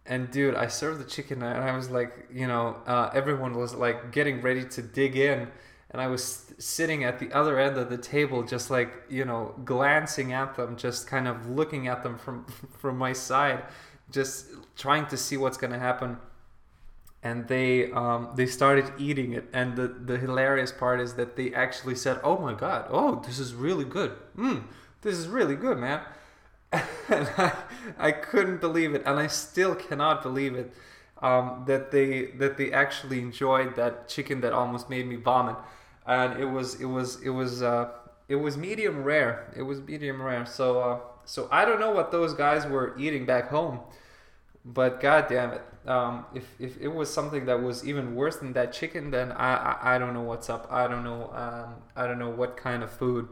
[0.06, 3.74] And dude, I served the chicken, and I was like, you know, uh, everyone was
[3.74, 5.48] like getting ready to dig in,
[5.90, 9.54] and I was sitting at the other end of the table, just like you know,
[9.64, 12.44] glancing at them, just kind of looking at them from
[12.78, 13.62] from my side,
[14.10, 14.46] just
[14.76, 16.18] trying to see what's gonna happen
[17.22, 19.48] and they um, they started eating it.
[19.52, 23.38] And the the hilarious part is that they actually said, "Oh my god, oh this
[23.38, 24.12] is really good.
[24.36, 24.64] Mm,
[25.02, 26.00] this is really good, man."
[26.72, 27.52] and I,
[27.98, 30.72] I couldn't believe it, and I still cannot believe it
[31.20, 35.56] um, that they that they actually enjoyed that chicken that almost made me vomit.
[36.06, 37.90] And it was it was it was uh,
[38.28, 39.52] it was medium rare.
[39.56, 40.46] It was medium rare.
[40.46, 43.80] So uh, so I don't know what those guys were eating back home
[44.64, 45.62] but god damn it.
[45.86, 49.54] Um, if, if it was something that was even worse than that chicken then i
[49.54, 50.66] i, I don't know what's up.
[50.70, 53.28] I don't know um, i don't know what kind of food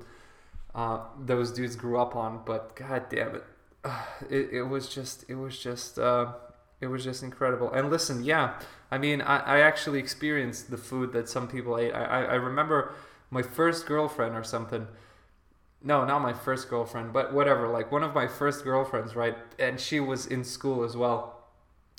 [0.75, 3.45] uh, those dudes grew up on but god damn it.
[4.31, 6.33] It, it was just it was just uh,
[6.81, 7.71] it was just incredible.
[7.73, 8.55] And listen yeah
[8.91, 11.93] i mean I, I actually experienced the food that some people ate.
[11.93, 12.95] I, I, I remember
[13.31, 14.87] my first girlfriend or something
[15.83, 19.37] no, not my first girlfriend, but whatever, like one of my first girlfriends, right?
[19.59, 21.45] And she was in school as well.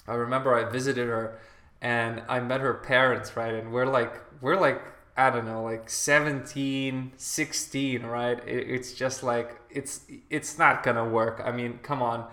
[0.08, 1.40] I remember I visited her
[1.82, 3.54] and I met her parents, right?
[3.54, 4.82] And we're like, we're like,
[5.16, 8.40] I don't know, like 17, 16, right?
[8.48, 11.42] It, it's just like, it's, it's not gonna work.
[11.44, 12.28] I mean, come on.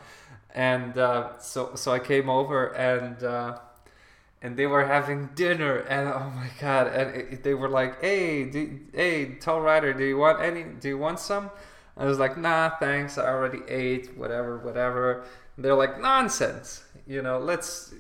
[0.55, 3.59] And uh, so, so I came over and, uh,
[4.43, 8.45] and they were having dinner and oh my god and it, they were like hey
[8.45, 11.51] do, hey tall rider do you want any do you want some?
[11.97, 15.25] I was like nah thanks i already ate whatever whatever.
[15.59, 17.95] They're like nonsense you know let's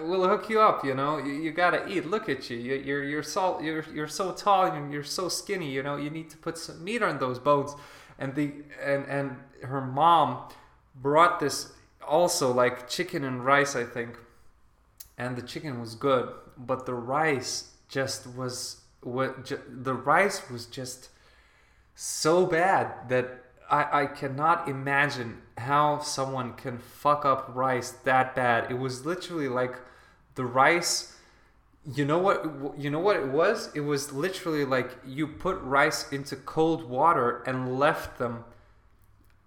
[0.00, 3.04] we'll hook you up you know you, you gotta eat look at you, you you're
[3.04, 6.36] you're so you're, you're so tall and you're so skinny you know you need to
[6.36, 7.74] put some meat on those bones.
[8.18, 8.50] And the
[8.82, 10.48] and and her mom
[10.94, 11.72] brought this
[12.06, 14.16] also like chicken and rice i think
[15.18, 20.66] and the chicken was good but the rice just was what ju- the rice was
[20.66, 21.08] just
[21.94, 28.70] so bad that I, I cannot imagine how someone can fuck up rice that bad.
[28.70, 29.76] It was literally like
[30.34, 31.16] the rice.
[31.94, 32.74] You know what?
[32.78, 33.70] You know what it was?
[33.74, 38.44] It was literally like you put rice into cold water and left them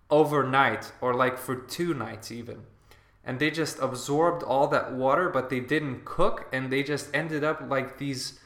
[0.09, 2.63] overnight, or like for two nights even,
[3.23, 7.43] and they just absorbed all that water, but they didn't cook, and they just ended
[7.43, 8.39] up like these.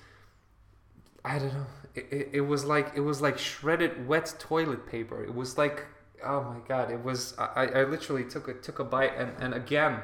[1.26, 5.24] I don't know it, it, was like it was like shredded wet toilet paper.
[5.24, 5.86] It was like
[6.26, 6.92] oh my god!
[6.92, 10.00] It was I, I literally took a took a bite and and again,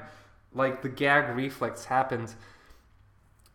[0.54, 2.36] like the gag reflex happened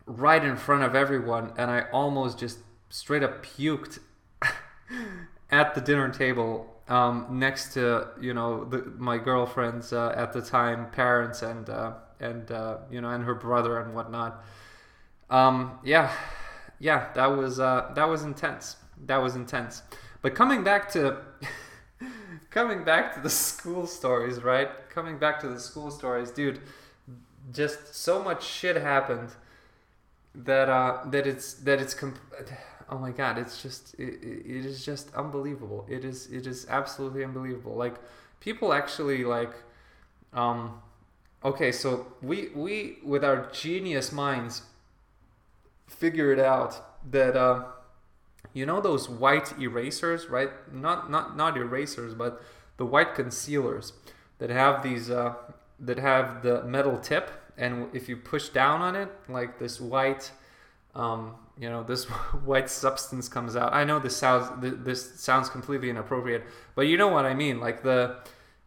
[0.06, 4.00] right in front of everyone, and I almost just straight up puked
[5.50, 10.42] at the dinner table um, next to you know the, my girlfriend's uh, at the
[10.42, 14.44] time parents and uh, and uh, you know and her brother and whatnot.
[15.30, 16.12] Um, yeah
[16.78, 18.76] yeah, that was uh, that was intense.
[19.06, 19.82] That was intense.
[20.22, 21.16] But coming back to
[22.50, 24.68] coming back to the school stories, right?
[24.90, 26.60] Coming back to the school stories, dude.
[27.52, 29.30] Just so much shit happened
[30.34, 32.18] that uh, that it's that it's comp-
[32.90, 35.86] oh my god, it's just it, it is just unbelievable.
[35.88, 37.74] It is it is absolutely unbelievable.
[37.74, 37.96] Like
[38.40, 39.52] people actually like
[40.32, 40.80] um
[41.44, 44.62] okay, so we we with our genius minds
[45.86, 47.64] figured out that uh,
[48.52, 50.50] you know those white erasers, right?
[50.72, 52.42] Not not not erasers, but
[52.76, 53.92] the white concealers
[54.38, 55.34] that have these uh,
[55.78, 60.30] that have the metal tip, and if you push down on it, like this white,
[60.94, 62.04] um, you know, this
[62.44, 63.72] white substance comes out.
[63.72, 67.82] I know this sounds this sounds completely inappropriate, but you know what I mean, like
[67.82, 68.16] the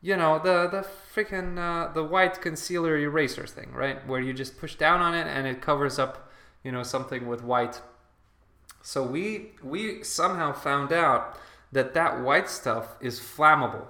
[0.02, 4.06] you know the the freaking uh, the white concealer erasers thing, right?
[4.08, 6.32] Where you just push down on it and it covers up
[6.63, 7.82] you know something with white
[8.82, 11.38] so we we somehow found out
[11.71, 13.86] that that white stuff is flammable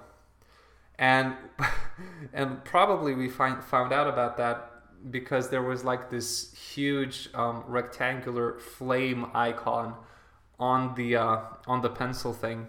[0.98, 1.34] and
[2.32, 4.77] and probably we find found out about that
[5.10, 9.94] because there was like this huge um, rectangular flame icon
[10.58, 12.66] on the uh, on the pencil thing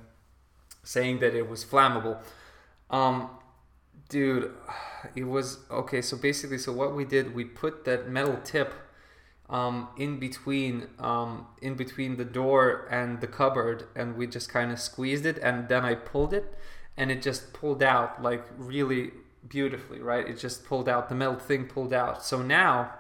[0.84, 2.20] saying that it was flammable.
[2.90, 3.30] Um,
[4.10, 4.52] dude
[5.16, 8.74] it was okay so basically so what we did we put that metal tip
[9.50, 14.72] um, in between um, in between the door and the cupboard and we just kind
[14.72, 16.56] of squeezed it and then I pulled it
[16.98, 19.12] and it just pulled out like really
[19.48, 20.28] beautifully right?
[20.28, 22.24] It just pulled out the metal thing pulled out.
[22.24, 22.94] So now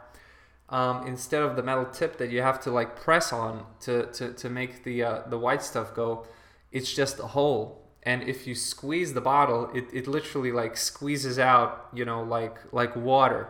[0.69, 4.33] um, instead of the metal tip that you have to like press on to, to,
[4.33, 6.27] to make the uh, the white stuff go
[6.71, 7.81] it's just a hole.
[8.03, 12.57] And if you squeeze the bottle it, it literally like squeezes out you know like
[12.71, 13.49] like water.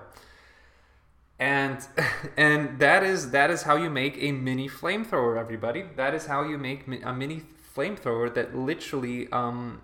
[1.38, 1.86] And
[2.38, 5.86] and that is that is how you make a mini flamethrower everybody.
[5.96, 7.44] That is how you make a mini
[7.76, 9.82] flamethrower that literally um,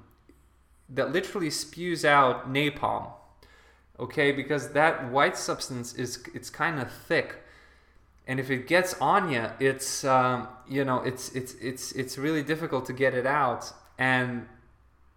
[0.90, 3.12] that literally spews out napalm
[4.00, 7.38] okay because that white substance is it's kind of thick
[8.28, 12.44] and if it gets on you it's um, you know it's it's it's it's really
[12.44, 14.48] difficult to get it out and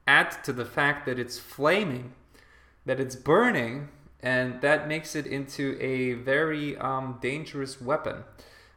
[0.07, 2.13] add to the fact that it's flaming
[2.87, 3.89] that it's burning
[4.21, 8.25] and that makes it into a very um, dangerous weapon.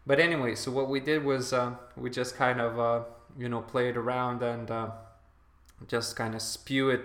[0.06, 3.04] But anyway, so what we did was uh, we just kind of uh,
[3.38, 4.90] you know played around and uh,
[5.88, 7.02] just kind of spew it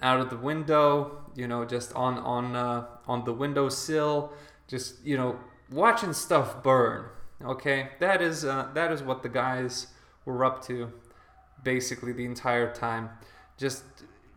[0.00, 4.32] out of the window, you know, just on on uh, on the windowsill,
[4.66, 5.38] just you know
[5.70, 7.06] watching stuff burn.
[7.42, 9.88] Okay, that is uh, that is what the guys
[10.24, 10.92] were up to,
[11.62, 13.10] basically the entire time,
[13.56, 13.84] just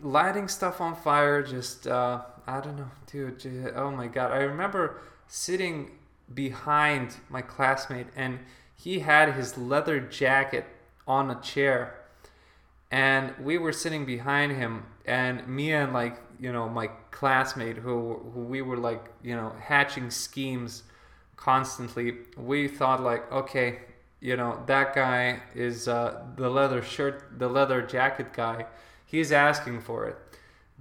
[0.01, 3.73] lighting stuff on fire, just uh, I don't know, dude.
[3.75, 5.91] Oh my god, I remember sitting
[6.33, 8.39] behind my classmate, and
[8.75, 10.65] he had his leather jacket
[11.07, 11.96] on a chair,
[12.91, 18.31] and we were sitting behind him, and me and like you know my classmate who
[18.33, 20.83] who we were like you know hatching schemes
[21.35, 22.15] constantly.
[22.37, 23.79] We thought like, okay,
[24.21, 28.65] you know that guy is uh, the leather shirt, the leather jacket guy.
[29.05, 30.17] He's asking for it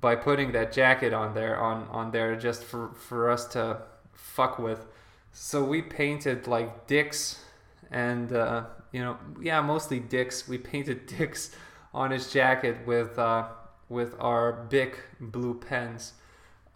[0.01, 4.59] by putting that jacket on there on on there just for for us to fuck
[4.59, 4.87] with.
[5.33, 7.45] So we painted like dicks
[7.91, 10.47] and uh, you know yeah mostly dicks.
[10.49, 11.51] We painted dicks
[11.97, 13.47] on his jacket with uh,
[13.89, 16.13] with our big blue pens.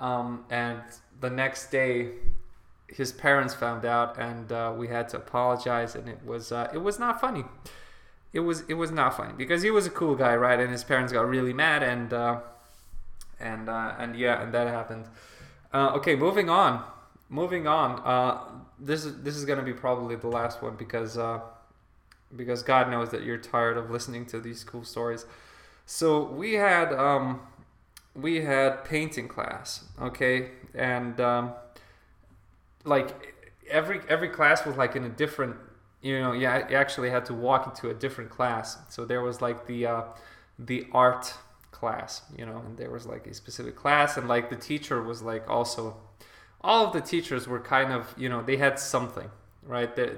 [0.00, 0.80] Um, and
[1.20, 2.12] the next day,
[2.88, 6.78] his parents found out, and uh, we had to apologize, and it was uh, it
[6.78, 7.44] was not funny.
[8.32, 10.58] It was it was not funny because he was a cool guy, right?
[10.58, 12.40] And his parents got really mad, and uh,
[13.38, 15.04] and uh, and yeah, and that happened.
[15.72, 16.82] Uh, okay, moving on.
[17.28, 18.64] Moving on.
[18.78, 21.18] This is this is gonna be probably the last one because
[22.34, 25.26] because God knows that you're tired of listening to these cool stories.
[25.86, 27.40] So we had um,
[28.14, 31.52] we had painting class, okay, and um,
[32.84, 33.34] like
[33.68, 35.56] every every class was like in a different,
[36.02, 38.78] you know, yeah, you actually had to walk into a different class.
[38.88, 40.02] So there was like the uh,
[40.58, 41.34] the art
[41.70, 45.22] class, you know, and there was like a specific class, and like the teacher was
[45.22, 45.96] like also,
[46.60, 49.30] all of the teachers were kind of, you know, they had something,
[49.62, 49.94] right?
[49.96, 50.10] They,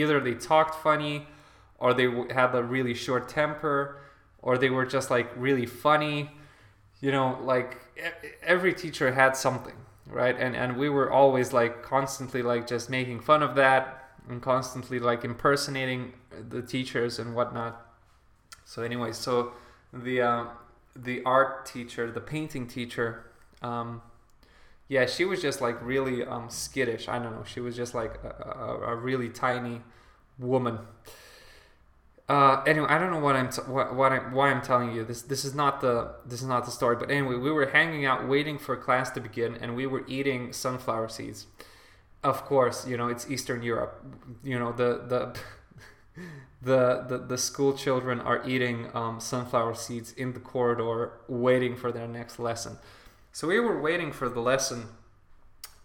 [0.00, 1.26] either they talked funny,
[1.78, 3.98] or they had a really short temper,
[4.42, 6.30] or they were just like really funny.
[7.00, 7.80] You know like
[8.42, 9.76] every teacher had something
[10.06, 10.36] right?
[10.38, 14.98] And and we were always like constantly like just making fun of that and constantly
[14.98, 16.12] like impersonating
[16.48, 17.80] the teachers and whatnot.
[18.64, 19.52] So anyway so
[19.92, 20.44] the uh,
[20.96, 23.24] the art teacher the painting teacher
[23.62, 24.02] um,
[24.88, 28.18] yeah she was just like really um, skittish i don't know she was just like
[28.24, 29.80] a, a, a really tiny
[30.38, 30.78] woman
[32.26, 35.04] uh, anyway, I don't know what I'm t- what, what I'm why I'm telling you
[35.04, 35.22] this.
[35.22, 36.96] This is not the this is not the story.
[36.96, 40.52] But anyway, we were hanging out, waiting for class to begin, and we were eating
[40.52, 41.46] sunflower seeds.
[42.22, 44.02] Of course, you know it's Eastern Europe.
[44.42, 45.38] You know the the.
[46.62, 51.92] the, the, the school children are eating um, sunflower seeds in the corridor waiting for
[51.92, 52.78] their next lesson
[53.34, 54.90] so we were waiting for the lesson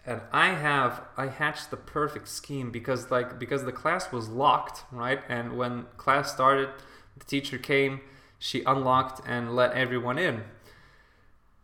[0.06, 4.84] and I have I hatched the perfect scheme because like because the class was locked,
[4.92, 5.20] right?
[5.28, 6.70] And when class started,
[7.18, 8.02] the teacher came,
[8.38, 10.44] she unlocked and let everyone in.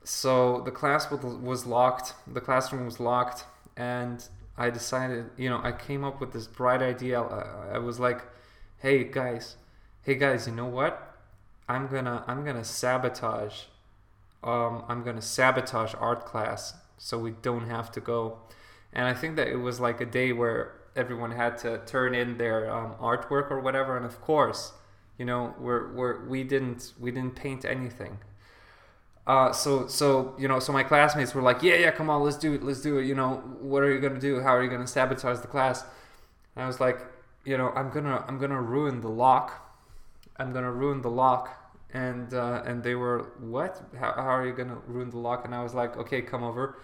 [0.03, 3.45] So the class was locked, the classroom was locked,
[3.77, 7.21] and I decided, you know, I came up with this bright idea.
[7.21, 8.23] I, I was like,
[8.79, 9.55] "Hey guys,
[10.01, 11.15] hey guys, you know what?
[11.69, 13.65] I'm gonna I'm gonna sabotage.
[14.45, 18.39] Um, I'm gonna sabotage art class so we don't have to go.
[18.93, 22.37] And I think that it was like a day where everyone had to turn in
[22.37, 23.97] their um, artwork or whatever.
[23.97, 24.73] And of course,
[25.17, 28.19] you know, we're, we're, we didn't we didn't paint anything.
[29.27, 32.37] Uh, so so you know, so my classmates were like, yeah yeah, come on, let's
[32.37, 33.05] do it, let's do it.
[33.05, 34.39] You know, what are you gonna do?
[34.41, 35.83] How are you gonna sabotage the class?
[36.55, 36.99] And I was like,
[37.43, 39.61] you know, I'm gonna I'm gonna ruin the lock.
[40.37, 41.64] I'm gonna ruin the lock
[41.95, 43.81] and uh, and they were what?
[43.97, 45.45] How, how are you gonna ruin the lock?
[45.45, 46.79] And i was like okay come over.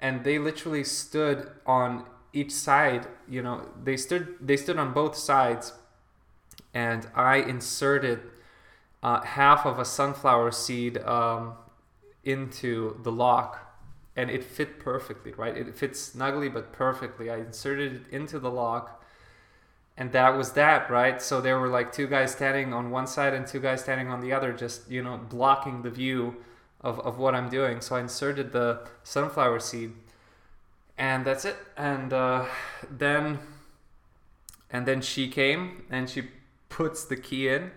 [0.00, 5.16] And they literally stood on each side you know they stood they stood on both
[5.16, 5.72] sides.
[6.74, 8.20] And i inserted
[9.02, 11.54] uh, half of a sunflower seed um,
[12.24, 13.76] into the lock
[14.16, 15.56] and it fit perfectly right?
[15.56, 17.30] It fits snugly but perfectly.
[17.30, 18.97] I inserted it into the lock
[19.98, 21.20] and that was that right?
[21.20, 24.20] So there were like two guys standing on one side and two guys standing on
[24.20, 26.36] the other just you know blocking the view
[26.80, 27.80] of, of what i'm doing.
[27.80, 29.92] So i inserted the sunflower seed
[30.96, 31.56] and that's it.
[31.76, 32.46] And uh,
[32.88, 33.40] then
[34.70, 36.28] and then she came and she
[36.68, 37.72] puts the key in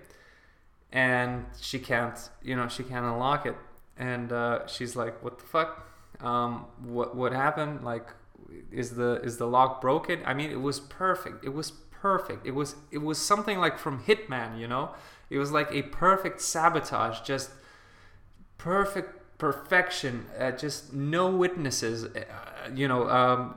[0.91, 3.55] and she can't you know she can't unlock it.
[3.97, 5.87] And uh, she's like what the fuck?
[6.21, 7.83] Um, what what happened?
[7.83, 8.07] Like
[8.71, 10.19] is the is the lock broken?
[10.23, 11.43] I mean it was perfect.
[11.43, 12.45] It was perfect.
[12.45, 14.91] It was it was something like from Hitman, you know.
[15.29, 17.51] It was like a perfect sabotage, just
[18.57, 20.25] perfect perfection.
[20.37, 23.09] Uh, just no witnesses, uh, you know.
[23.09, 23.55] Um,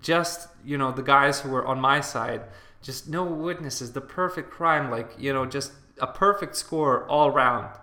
[0.00, 2.42] just you know the guys who were on my side.
[2.80, 3.92] Just no witnesses.
[3.92, 7.76] The perfect crime, like you know, just a perfect score all round.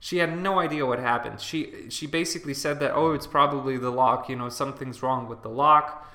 [0.00, 1.40] She had no idea what happened.
[1.40, 4.28] She she basically said that oh, it's probably the lock.
[4.28, 6.06] You know, something's wrong with the lock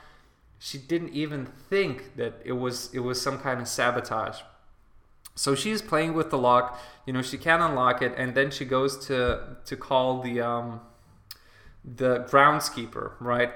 [0.64, 4.40] she didn't even think that it was it was some kind of sabotage.
[5.36, 6.80] So she's playing with the lock.
[7.06, 10.80] You know, she can't unlock it, and then she goes to to call the um,
[11.84, 13.52] the groundskeeper, right?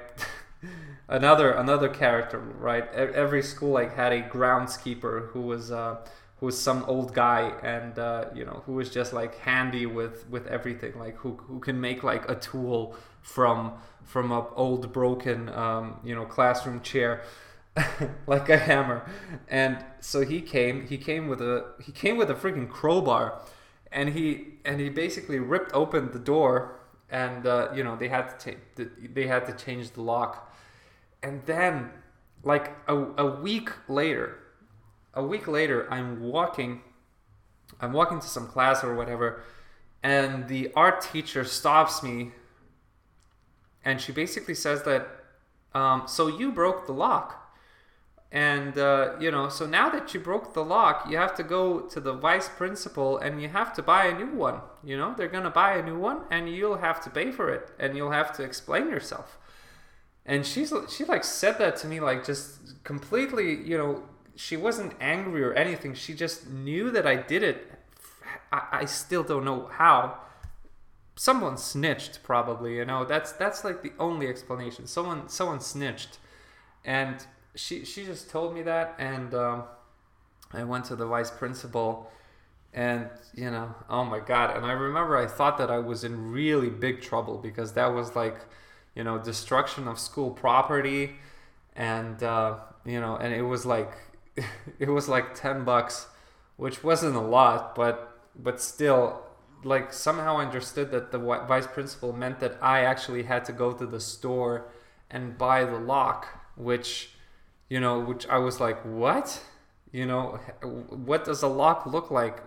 [1.07, 2.91] another another character, right?
[2.93, 5.99] Every school like had a groundskeeper who was uh,
[6.41, 10.29] who was some old guy, and uh, you know who was just like handy with
[10.29, 13.71] with everything, like who who can make like a tool from
[14.07, 17.21] from a old broken um, you know classroom chair
[18.27, 19.07] like a hammer.
[19.47, 23.39] And so he came he came with a he came with a freaking crowbar
[23.91, 26.79] and he and he basically ripped open the door
[27.09, 30.51] and uh, you know they had to take they had to change the lock.
[31.21, 31.91] And then
[32.43, 34.39] like a, a week later
[35.13, 36.81] a week later i'm walking
[37.81, 39.43] i'm walking to some class or whatever
[40.03, 42.31] and the art teacher stops me
[43.83, 45.07] and she basically says that
[45.73, 47.43] um, so you broke the lock.
[48.29, 51.79] And uh, you know so now that you broke the lock you have to go
[51.79, 54.59] to the vice principal and you have to buy a new one.
[54.83, 57.69] You know they're gonna buy a new one and you'll have to pay for it
[57.79, 59.37] and you'll have to explain yourself.
[60.25, 64.03] And she's she like said that to me like just completely you know
[64.35, 65.93] she wasn't angry or anything.
[65.93, 67.71] She just knew that i did it.
[68.51, 70.19] I, I still don't know how
[71.17, 73.03] someone snitched probably you know?
[73.03, 74.87] That's that's like the only explanation.
[74.87, 76.19] Someone someone snitched.
[76.85, 77.25] And
[77.57, 79.63] she she just told me that, and um,
[80.53, 82.09] I went to the vice principal,
[82.73, 84.55] and you know, oh my god!
[84.55, 88.15] And I remember I thought that I was in really big trouble because that was
[88.15, 88.37] like,
[88.95, 91.15] you know, destruction of school property,
[91.75, 93.91] and uh, you know, and it was like,
[94.79, 96.07] it was like ten bucks,
[96.55, 99.23] which wasn't a lot, but but still
[99.67, 103.85] like somehow understood that the vice principal meant that I actually had to go to
[103.85, 104.69] the store
[105.09, 107.09] and buy the lock, which
[107.69, 109.43] you know, which I was like, what?
[109.91, 112.39] You know, what does a lock look like?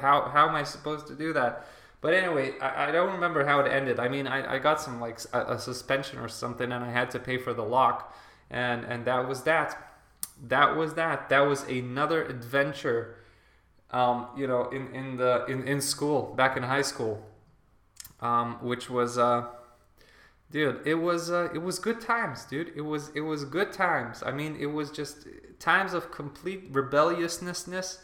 [0.00, 1.66] How, how am I supposed to do that?
[2.00, 3.98] But anyway, I, I don't remember how it ended.
[3.98, 7.10] I mean, I, I got some like a, a suspension or something, and I had
[7.12, 8.14] to pay for the lock,
[8.50, 9.76] and and that was that.
[10.46, 11.28] That was that.
[11.28, 13.16] That was another adventure.
[13.90, 17.24] Um, you know, in in the in in school back in high school,
[18.20, 19.46] um, which was uh,
[20.50, 22.72] dude it was uh, it was good times dude.
[22.76, 24.22] It was it was good times.
[24.24, 25.26] I mean it was just
[25.58, 27.98] times of complete rebelliousness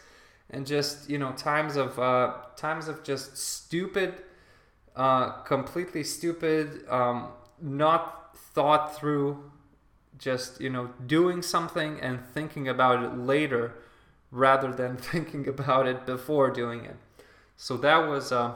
[0.49, 4.13] and just you know times of uh, times of just stupid
[4.95, 7.29] uh, completely stupid um,
[7.61, 9.51] not thought through
[10.17, 13.73] just you know doing something and thinking about it later
[14.35, 16.97] rather than thinking about it before doing it.
[17.57, 18.55] So that was uh,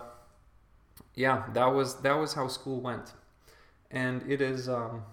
[1.16, 3.14] yeah that was that was how school went.
[3.92, 5.04] And it is um,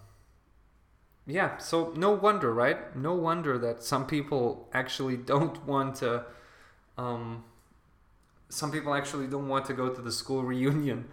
[1.27, 2.97] yeah so no wonder right?
[2.97, 6.25] No wonder that some people actually don't want to
[6.99, 7.45] um,
[8.49, 11.09] some people actually don't want to go to the school reunion.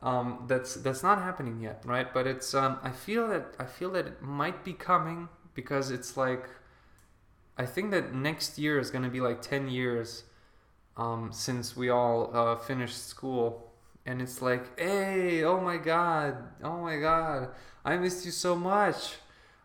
[0.00, 2.12] Um, that's that's not happening yet right?
[2.14, 6.16] But it's um, i feel that i feel that it might be coming because it's
[6.16, 6.48] like
[7.58, 10.24] i think that next year is going to be like 10 years
[10.96, 13.68] um, since we all uh, finished school
[14.08, 17.50] and it's like, hey, oh my god, oh my god,
[17.84, 19.16] I missed you so much.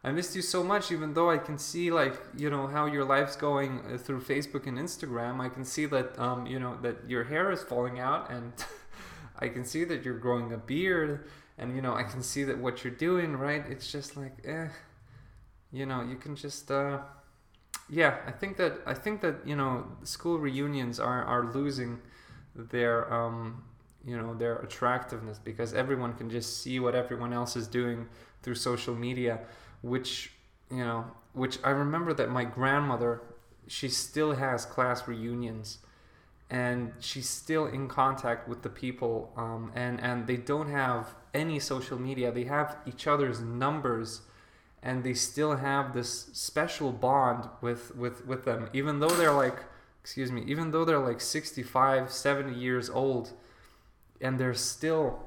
[0.03, 3.05] I missed you so much, even though I can see like you know how your
[3.05, 5.39] life's going uh, through Facebook and Instagram.
[5.39, 8.51] I can see that um, you know that your hair is falling out, and
[9.39, 12.57] I can see that you're growing a beard, and you know I can see that
[12.57, 13.37] what you're doing.
[13.37, 13.63] Right?
[13.69, 14.67] It's just like, eh,
[15.71, 16.69] you know, you can just.
[16.69, 16.99] Uh,
[17.89, 21.99] yeah, I think that I think that you know school reunions are are losing
[22.55, 23.63] their um,
[24.05, 28.07] you know their attractiveness because everyone can just see what everyone else is doing
[28.41, 29.39] through social media
[29.81, 30.33] which
[30.69, 33.21] you know which i remember that my grandmother
[33.67, 35.79] she still has class reunions
[36.49, 41.59] and she's still in contact with the people um, and and they don't have any
[41.59, 42.31] social media.
[42.31, 44.21] They have each other's numbers
[44.83, 48.69] and they still have this special bond with with with them.
[48.73, 49.63] Even though they're like
[50.01, 53.31] excuse me even though they're like 65 70 years old
[54.19, 55.23] and they're still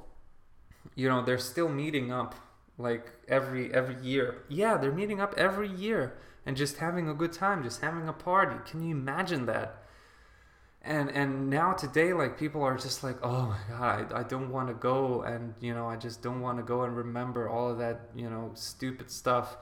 [0.95, 2.35] you know they're still meeting up
[2.77, 4.43] like every every year.
[4.49, 8.13] Yeah they're meeting up every year and just having a good time just having a
[8.13, 8.57] party.
[8.71, 9.83] Can you imagine that
[10.87, 14.51] and and now today like people are just like oh my god I, I don't
[14.51, 17.71] want to go and you know i just don't want to go and remember all
[17.71, 19.57] of that you know stupid stuff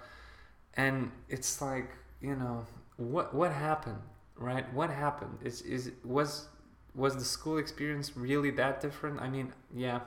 [0.74, 2.66] and it's like you know
[2.96, 4.02] what what happened
[4.36, 6.48] right what happened is is was
[6.94, 9.20] was the school experience really that different?
[9.20, 10.00] I mean, yeah,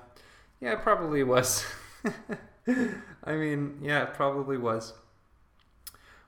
[0.62, 1.66] yeah, it probably was.
[3.24, 4.94] I mean, yeah, it probably was.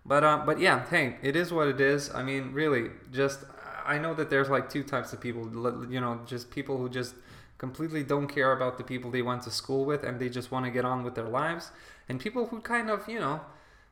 [0.06, 2.14] But uh, but yeah, hey, it is what it is.
[2.14, 3.44] I mean, really, just
[3.86, 5.50] I know that there's like two types of people.
[5.90, 7.16] You know, just people who just
[7.58, 10.66] completely don't care about the people they went to school with and they just want
[10.66, 11.72] to get on with their lives,
[12.08, 13.42] and people who kind of you know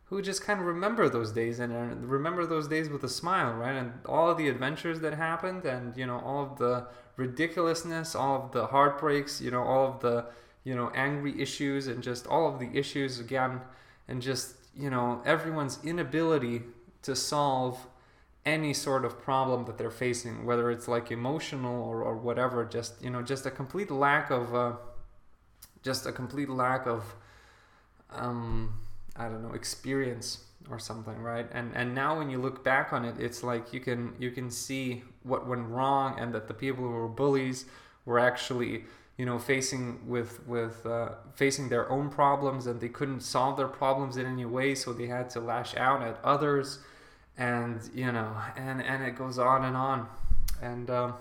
[0.10, 3.76] who just kind of remember those days and remember those days with a smile, right?
[3.76, 8.44] And all of the adventures that happened, and you know, all of the ridiculousness, all
[8.44, 10.26] of the heartbreaks, you know, all of the
[10.64, 13.60] you know angry issues, and just all of the issues again,
[14.08, 16.62] and just you know everyone's inability
[17.02, 17.86] to solve
[18.48, 22.64] any sort of problem that they're facing, whether it's like emotional or, or whatever.
[22.64, 24.74] Just you know, just a complete lack of, uh,
[25.84, 27.04] just a complete lack of.
[28.10, 28.80] Um,
[29.18, 31.48] I don't know experience or something, right?
[31.52, 34.50] And and now when you look back on it, it's like you can you can
[34.50, 37.66] see what went wrong and that the people who were bullies
[38.06, 38.86] were actually
[39.18, 43.68] you know facing with with uh, facing their own problems and they couldn't solve their
[43.68, 46.80] problems in any way so they had to lash out at others
[47.38, 50.08] and you know and and it goes on and on
[50.62, 51.14] and um,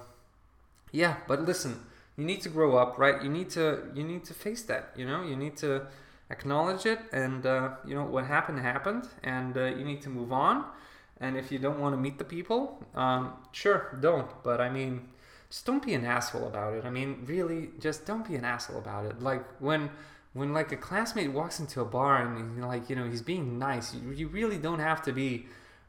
[0.93, 1.81] yeah but listen
[2.17, 5.07] you need to grow up right you need to you need to face that you
[5.07, 5.83] know you need to
[6.31, 10.33] acknowledge it and uh, you know what happened happened and uh, you need to move
[10.33, 10.65] on
[11.21, 15.09] and if you don't want to meet the people um, sure don't but i mean
[15.51, 16.85] just don't be an asshole about it.
[16.85, 19.23] I mean, really, just don't be an asshole about it.
[19.23, 19.91] Like when
[20.33, 23.95] when like a classmate walks into a bar and like you know he's being nice,
[23.95, 25.47] you, you really don't have to be.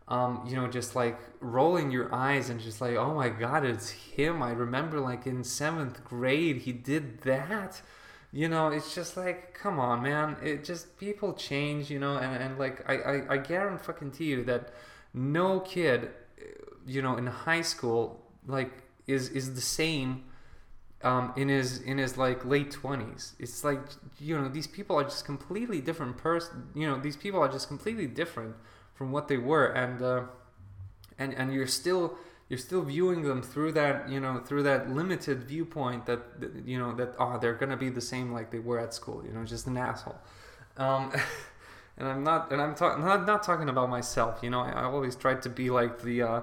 [0.07, 3.89] Um, you know, just like rolling your eyes and just like, oh my god, it's
[3.89, 4.41] him.
[4.41, 7.81] I remember like in seventh grade he did that.
[8.31, 10.37] You know, it's just like, come on, man.
[10.41, 14.73] It just people change, you know, and, and like I, I, I guarantee you that
[15.13, 16.11] no kid,
[16.85, 18.71] you know, in high school, like
[19.07, 20.23] is is the same
[21.03, 23.33] um, in his in his like late twenties.
[23.39, 23.81] It's like
[24.19, 26.69] you know these people are just completely different person.
[26.75, 28.55] You know these people are just completely different
[28.97, 30.23] from what they were, and uh,
[31.19, 32.17] and and you're still
[32.49, 36.79] you're still viewing them through that you know through that limited viewpoint that, that you
[36.79, 39.23] know that oh they're gonna be the same like they were at school.
[39.25, 40.19] You know just an asshole.
[40.77, 41.11] Um,
[41.97, 44.39] and I'm not and I'm talking not, not talking about myself.
[44.41, 46.41] You know I, I always tried to be like the uh,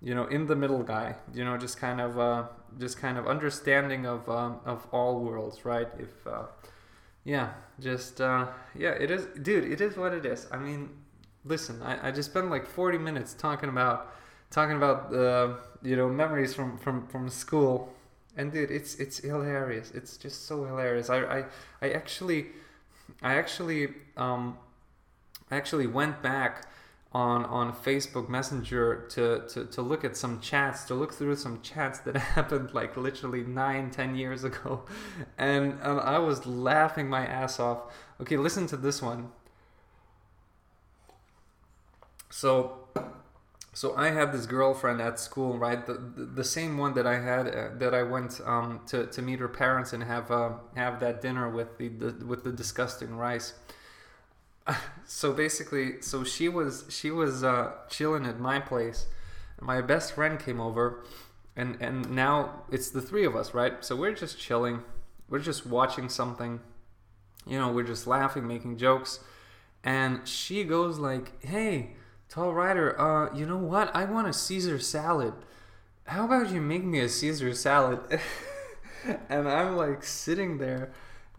[0.00, 2.44] you know in the middle guy you know just kind of uh,
[2.78, 6.44] just kind of understanding of um, of all worlds right if uh,
[7.24, 8.46] yeah just uh,
[8.76, 10.90] yeah it is dude it is what it is i mean
[11.48, 14.14] listen i, I just spent like 40 minutes talking about
[14.50, 17.92] talking about uh, you know memories from from from school
[18.36, 21.44] and dude it's it's hilarious it's just so hilarious i i,
[21.82, 22.46] I actually
[23.22, 24.58] i actually um
[25.50, 26.68] i actually went back
[27.12, 31.60] on on Facebook Messenger to, to, to look at some chats, to look through some
[31.62, 34.82] chats that happened like literally nine, ten years ago,
[35.38, 37.92] and, and I was laughing my ass off.
[38.20, 39.30] Okay, listen to this one.
[42.30, 42.88] So,
[43.72, 45.84] so I had this girlfriend at school, right?
[45.86, 49.22] The, the, the same one that I had uh, that I went um, to, to
[49.22, 53.16] meet her parents and have uh, have that dinner with the, the with the disgusting
[53.16, 53.54] rice
[55.06, 59.06] so basically, so she was she was uh, chilling at my place.
[59.60, 61.04] My best friend came over,
[61.56, 63.84] and and now it's the three of us, right?
[63.84, 64.82] So we're just chilling,
[65.28, 66.60] we're just watching something,
[67.46, 69.20] you know, we're just laughing, making jokes,
[69.82, 71.96] and she goes like, "Hey,
[72.28, 73.94] tall rider, uh, you know what?
[73.94, 75.34] I want a Caesar salad.
[76.04, 78.00] How about you make me a Caesar salad?"
[79.28, 80.92] and I'm like sitting there,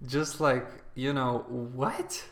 [0.06, 2.24] just like, you know, what?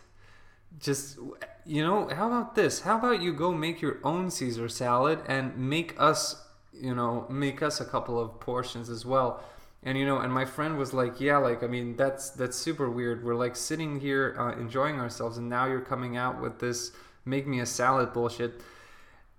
[0.80, 1.18] just
[1.66, 5.58] you know how about this how about you go make your own caesar salad and
[5.58, 6.44] make us
[6.74, 9.44] you know make us a couple of portions as well
[9.84, 12.90] and you know and my friend was like yeah like i mean that's that's super
[12.90, 16.92] weird we're like sitting here uh, enjoying ourselves and now you're coming out with this
[17.28, 18.62] make me a salad bullshit.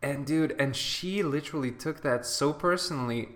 [0.01, 3.31] And dude and she literally took that so personally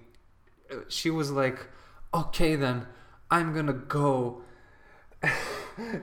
[0.89, 1.67] she was like
[2.15, 2.87] okay then
[3.31, 4.43] i'm gonna go.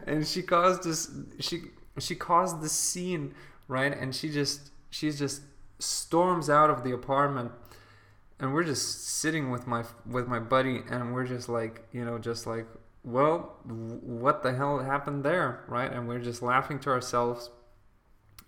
[0.07, 1.61] And she caused this she
[1.99, 3.35] she caused the scene,
[3.67, 3.95] right?
[3.95, 5.43] And she just she just
[5.77, 7.51] storms out of the apartment.
[8.39, 12.17] And we're just sitting with my with my buddy and we're just like, you know,
[12.17, 12.65] just like,
[13.03, 15.91] well, what the hell happened there, right?
[15.91, 17.49] And we're just laughing to ourselves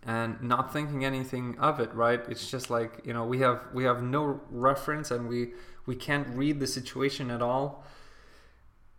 [0.03, 2.21] and not thinking anything of it, right?
[2.27, 5.51] It's just like, you know, we have we have no reference and we
[5.85, 7.83] we can't read the situation at all.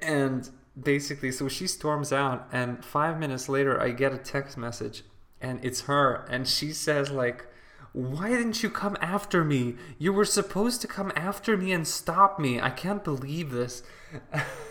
[0.01, 0.49] And
[0.81, 5.05] basically, so she storms out, and five minutes later, I get a text message,
[5.41, 7.47] and it's her, and she says like,
[7.93, 9.77] "Why didn't you come after me?
[9.99, 12.61] You were supposed to come after me and stop me.
[12.61, 13.83] I can't believe this."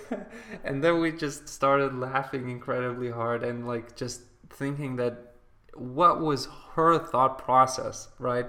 [0.63, 5.30] and then we just started laughing incredibly hard and like just thinking that
[5.75, 8.47] what was her thought process, right,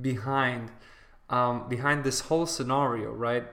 [0.00, 0.70] behind
[1.28, 3.44] um, behind this whole scenario, right?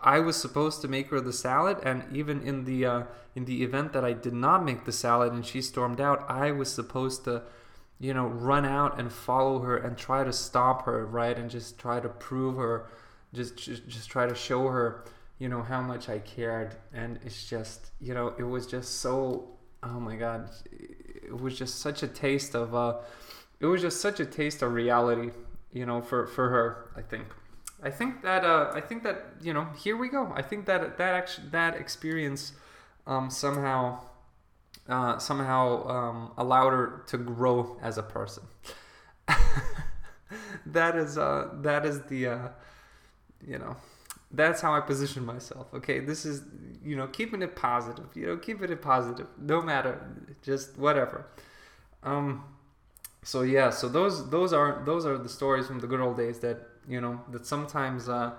[0.00, 3.02] I was supposed to make her the salad, and even in the uh,
[3.34, 6.52] in the event that I did not make the salad and she stormed out, I
[6.52, 7.42] was supposed to,
[7.98, 11.78] you know, run out and follow her and try to stop her, right, and just
[11.78, 12.86] try to prove her,
[13.34, 15.04] just just, just try to show her,
[15.38, 16.76] you know, how much I cared.
[16.92, 19.48] And it's just, you know, it was just so,
[19.84, 22.96] oh my god, it was just such a taste of, uh,
[23.60, 25.30] it was just such a taste of reality,
[25.72, 27.26] you know, for for her, I think.
[27.82, 30.32] I think that uh, I think that you know here we go.
[30.34, 32.52] I think that that actually that experience
[33.06, 34.00] um, somehow
[34.88, 38.44] uh, somehow um, allowed her to grow as a person.
[40.66, 42.48] that is uh, that is the uh,
[43.46, 43.76] you know
[44.30, 45.72] that's how I position myself.
[45.74, 46.42] Okay, this is
[46.84, 48.06] you know, keeping it positive.
[48.14, 50.00] You know, keeping it positive, no matter,
[50.42, 51.26] just whatever.
[52.02, 52.44] Um,
[53.22, 56.40] so yeah, so those those are those are the stories from the good old days
[56.40, 56.58] that
[56.88, 58.08] you know that sometimes.
[58.08, 58.32] Uh,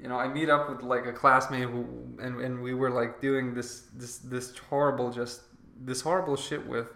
[0.00, 1.84] you know, I meet up with like a classmate who,
[2.22, 5.42] and, and we were like doing this this this horrible just
[5.78, 6.86] this horrible shit with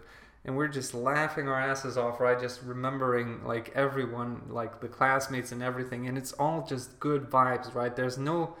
[0.45, 5.51] and we're just laughing our asses off right just remembering like everyone like the classmates
[5.51, 8.55] and everything and it's all just good vibes right there's no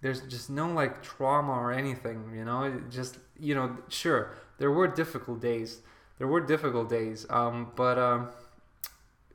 [0.00, 4.70] there's just no like trauma or anything you know it just you know sure there
[4.70, 5.80] were difficult days
[6.18, 8.28] there were difficult days um but um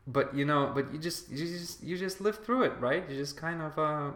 [0.08, 3.16] but you know but you just you just you just live through it right you
[3.16, 4.12] just kind of uh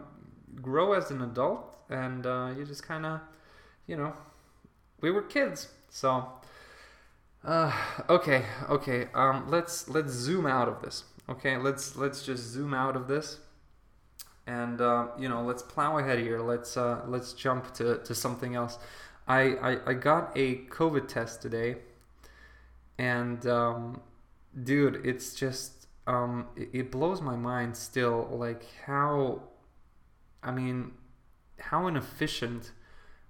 [0.60, 3.20] grow as an adult and uh you just kind of
[3.86, 4.12] you know
[5.00, 6.28] we were kids so
[7.44, 7.72] uh,
[8.08, 9.08] okay, okay.
[9.14, 11.04] Um, let's let's zoom out of this.
[11.28, 13.38] Okay, let's let's just zoom out of this,
[14.48, 16.40] and uh, you know, let's plow ahead here.
[16.40, 18.78] Let's uh, let's jump to, to something else.
[19.28, 21.76] I, I I got a COVID test today,
[22.98, 24.00] and um,
[24.64, 28.26] dude, it's just um, it, it blows my mind still.
[28.32, 29.42] Like how,
[30.42, 30.92] I mean,
[31.60, 32.72] how inefficient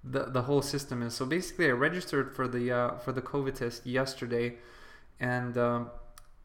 [0.04, 1.14] the the whole system is.
[1.14, 4.54] So basically, I registered for the uh, for the COVID test yesterday,
[5.18, 5.90] and um,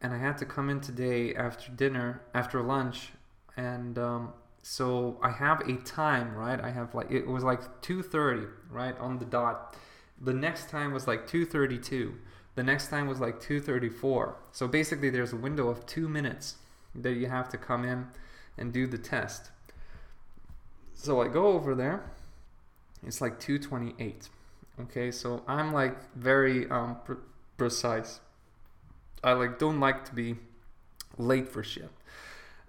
[0.00, 3.12] and I had to come in today after dinner, after lunch,
[3.56, 4.32] and um,
[4.64, 6.60] so I have a time, right?
[6.60, 9.76] I have like it was like two thirty, right on the dot.
[10.20, 12.14] The next time was like two thirty two.
[12.54, 14.36] The next time was like two thirty four.
[14.52, 16.56] So basically, there's a window of two minutes
[16.94, 18.06] that you have to come in
[18.56, 19.50] and do the test.
[20.94, 22.04] So I go over there
[23.06, 24.28] it's like 228
[24.80, 27.14] okay so i'm like very um, pr-
[27.56, 28.20] precise
[29.22, 30.36] i like don't like to be
[31.18, 31.90] late for shit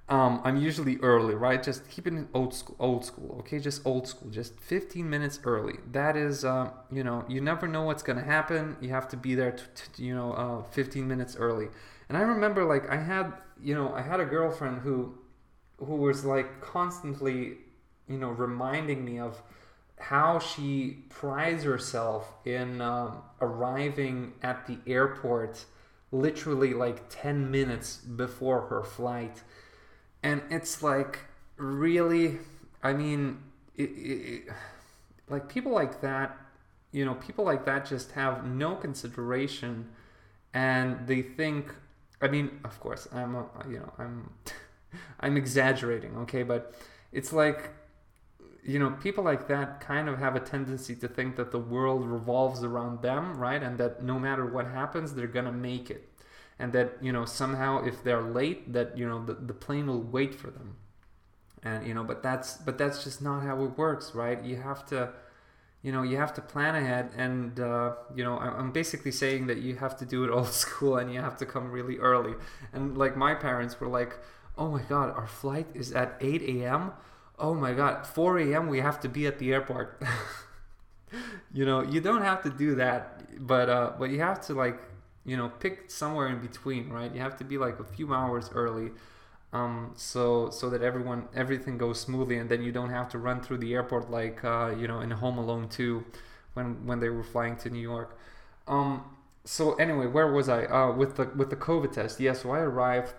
[0.08, 1.64] um, i'm usually early right?
[1.64, 3.60] Just keeping it old school old school okay?
[3.60, 5.76] Just old school just 15 minutes early.
[5.92, 8.78] That is uh, you know you never know what's gonna happen.
[8.82, 11.68] You have to be there to, to you know uh, 15 minutes early.
[12.10, 15.18] And i remember like i had you know i had a girlfriend who
[15.78, 17.58] who was like constantly
[18.08, 19.42] you know reminding me of
[19.98, 25.66] how she prides herself in um, arriving at the airport
[26.12, 29.42] literally like 10 minutes before her flight.
[30.26, 31.20] And it's like,
[31.56, 32.40] really,
[32.82, 33.44] I mean,
[33.76, 34.44] it, it,
[35.30, 36.36] like people like that,
[36.92, 39.88] you know, people like that just have no consideration
[40.52, 41.72] and they think,
[42.24, 44.32] I mean, of course, I'm, a, you know, I'm,
[45.20, 46.74] I'm exaggerating, okay, but
[47.12, 47.70] it's like,
[48.64, 52.04] you know, people like that kind of have a tendency to think that the world
[52.04, 53.62] revolves around them, right?
[53.62, 56.10] And that no matter what happens, they're gonna make it.
[56.58, 60.02] And that, you know, somehow if they're late, that, you know, the, the plane will
[60.02, 60.78] wait for them.
[61.64, 64.42] And, you know, but that's but that's just not how it works, right?
[64.44, 65.14] You have to
[65.86, 69.60] you know you have to plan ahead and uh, you know i'm basically saying that
[69.60, 72.34] you have to do it old school and you have to come really early
[72.74, 74.18] and like my parents were like
[74.58, 76.92] oh my god our flight is at 8 a.m
[77.38, 80.02] oh my god 4 a.m we have to be at the airport
[81.54, 84.80] you know you don't have to do that but uh but you have to like
[85.26, 87.14] you know pick somewhere in between right?
[87.14, 88.92] You have to be like a few hours early
[89.54, 93.42] um so so that everyone everything goes smoothly and then you don't have to run
[93.42, 96.04] through the airport like uh you know in a home alone 2
[96.54, 98.18] when when they were flying to new york.
[98.68, 99.04] Um
[99.44, 100.66] so anyway where was i?
[100.66, 103.14] Uh with the with the covid test yeah so i arrived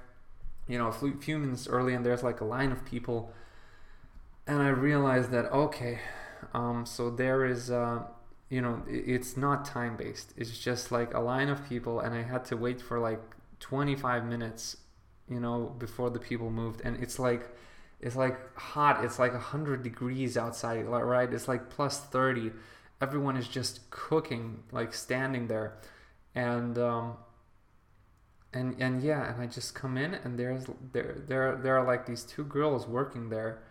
[0.69, 3.33] you know a few minutes early and there's like a line of people
[4.47, 5.99] and I realized that okay,
[6.55, 8.03] um, so there is, uh,
[8.49, 10.33] you know, it's not time based.
[10.37, 13.21] It's just like a line of people, and I had to wait for like
[13.61, 14.77] 25 minutes,
[15.29, 17.49] you know, before the people moved, and it's like,
[18.01, 19.05] it's like hot.
[19.05, 21.33] It's like 100 degrees outside, right?
[21.33, 22.53] It's like plus 30.
[23.01, 25.75] Everyone is just cooking, like standing there,
[26.35, 27.15] and um,
[28.53, 32.07] and and yeah, and I just come in, and there's there there there are like
[32.07, 33.63] these two girls working there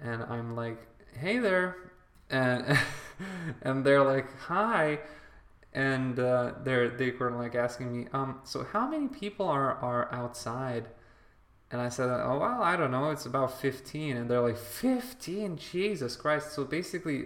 [0.00, 0.78] and I'm like,
[1.18, 1.76] "Hey there,"
[2.30, 2.78] and
[3.62, 5.00] and they're like, "Hi,"
[5.72, 10.12] and uh, they're they were like asking me, "Um, so how many people are are
[10.12, 10.88] outside?"
[11.70, 13.10] And I said, "Oh well, I don't know.
[13.10, 15.56] It's about 15." And they're like, "15?
[15.56, 17.24] Jesus Christ!" So basically,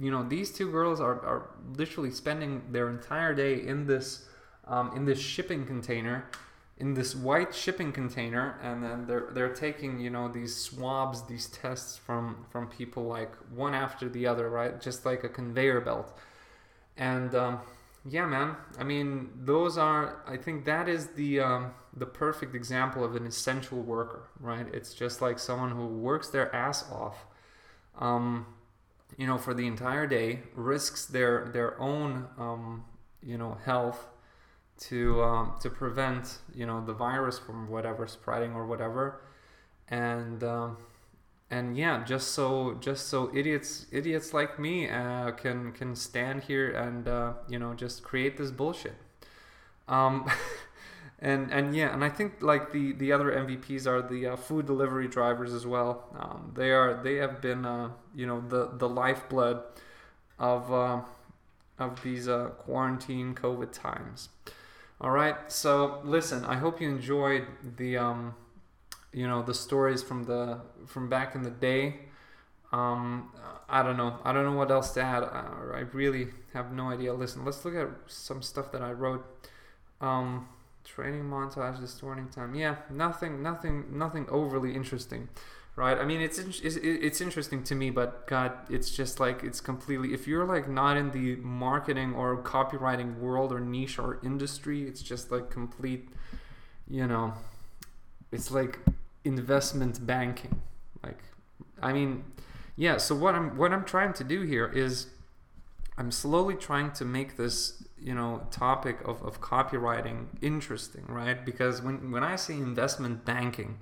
[0.00, 4.26] you know, these two girls are are literally spending their entire day in this
[4.66, 6.24] um, in this shipping container
[6.78, 11.46] in this white shipping container and then they're they're taking you know these swabs these
[11.48, 14.80] tests from from people like one after the other right?
[14.80, 16.18] Just like a conveyor belt.
[16.96, 17.60] And um,
[18.08, 18.56] yeah man.
[18.78, 23.26] I mean those are i think that is the um, the perfect example of an
[23.26, 24.66] essential worker right?
[24.72, 27.26] It's just like someone who works their ass off
[27.98, 28.46] um,
[29.16, 32.84] you know, for the entire day, risks their their own, um,
[33.22, 34.06] you know, health
[34.80, 39.20] to um, to prevent, you know, the virus from whatever spreading or whatever,
[39.88, 40.76] and um,
[41.50, 46.70] and yeah, just so just so idiots idiots like me uh, can can stand here
[46.70, 48.94] and uh, you know just create this bullshit.
[49.86, 50.30] Um,
[51.20, 54.66] and and yeah, and I think like the the other MVPs are the uh, food
[54.66, 56.04] delivery drivers as well.
[56.18, 59.62] Um, they are they have been uh, you know the the lifeblood
[60.38, 61.02] of uh,
[61.78, 64.30] of these uh, quarantine COVID times.
[65.02, 67.44] All right, so listen, I hope you enjoyed
[67.76, 68.36] the um,
[69.12, 72.02] you know the stories from the from back in the day.
[72.70, 73.32] Um,
[73.68, 74.20] I don't know.
[74.24, 75.24] I don't know what else to add.
[75.24, 77.12] Uh, I really have no idea.
[77.12, 79.24] Listen, let's look at some stuff that I wrote.
[80.00, 80.48] Um,
[80.84, 85.28] training montage this distorting time yeah nothing nothing nothing overly interesting
[85.74, 85.98] right?
[85.98, 90.12] I mean it's it's, it's interesting to me but god it's just like it's completely
[90.12, 95.02] if you're like not in the marketing or copywriting world or niche or industry it's
[95.02, 96.08] just like complete
[96.88, 97.34] you know
[98.30, 98.78] it's like
[99.24, 100.60] investment banking.
[101.02, 101.18] Like
[101.80, 102.24] i mean
[102.76, 105.06] yeah so what i'm what i'm trying to do here is
[105.98, 111.44] i'm slowly trying to make this you know topic of, of copywriting interesting right?
[111.44, 113.78] Because when, when i say investment banking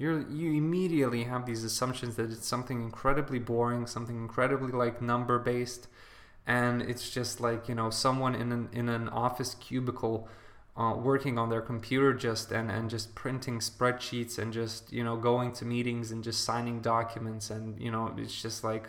[0.00, 5.38] you you immediately have these assumptions that it's something incredibly boring something incredibly like number
[5.38, 5.86] based
[6.46, 10.26] and it's just like you know someone in an, in an office cubicle
[10.76, 15.16] uh, working on their computer just and, and just printing spreadsheets and just you know
[15.16, 18.88] going to meetings and just signing documents and you know it's just like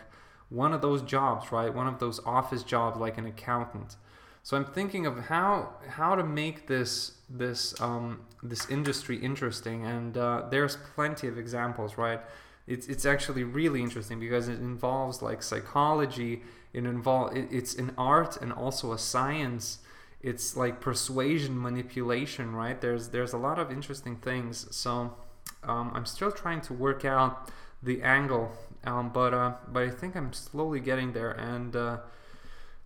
[0.50, 1.74] one of those jobs right?
[1.74, 3.98] One of those office jobs like an accountant
[4.44, 10.18] so I'm thinking of how how to make this this um, this industry interesting, and
[10.18, 12.20] uh, there's plenty of examples, right?
[12.66, 16.42] It's it's actually really interesting because it involves like psychology.
[16.74, 19.80] It involve it, it's an art and also a science.
[20.22, 22.80] It's like persuasion, manipulation, right?
[22.80, 24.68] There's there's a lot of interesting things.
[24.76, 25.16] So
[25.64, 27.52] um, I'm still trying to work out
[27.84, 28.52] the angle,
[28.86, 31.76] um, but uh, but I think I'm slowly getting there, and.
[31.76, 31.98] Uh,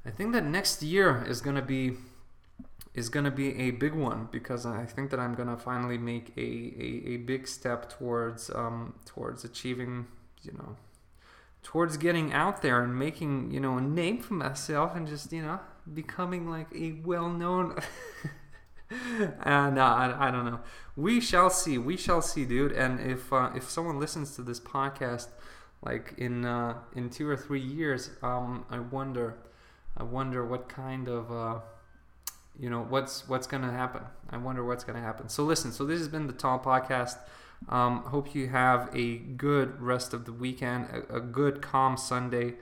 [0.05, 1.97] I think that next year is gonna be
[2.93, 6.41] is gonna be a big one because I think that I'm gonna finally make a,
[6.41, 10.07] a, a big step towards um, towards achieving
[10.43, 10.77] you know
[11.63, 15.41] towards getting out there and making you know a name for myself and just you
[15.41, 15.59] know
[15.93, 17.77] becoming like a well known
[19.43, 20.59] and uh, I, I don't know.
[20.95, 21.77] We shall see.
[21.77, 22.71] We shall see dude.
[22.71, 25.29] And if uh, if someone listens to this podcast
[25.83, 29.37] like in uh, in two or three years um, I wonder
[29.97, 31.59] I wonder what kind of uh,
[32.59, 34.03] you know what's what's gonna happen.
[34.29, 35.29] I wonder what's gonna happen.
[35.29, 35.71] So listen.
[35.71, 37.17] So this has been the Tall Podcast.
[37.69, 42.55] Um, hope you have a good rest of the weekend, a, a good calm Sunday,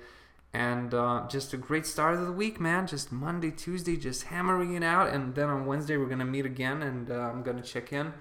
[0.53, 2.87] and uh, just a great start of the week, man.
[2.87, 6.81] Just Monday, Tuesday, just hammering it out, and then on Wednesday we're gonna meet again,
[6.83, 8.13] and uh, I'm gonna check in.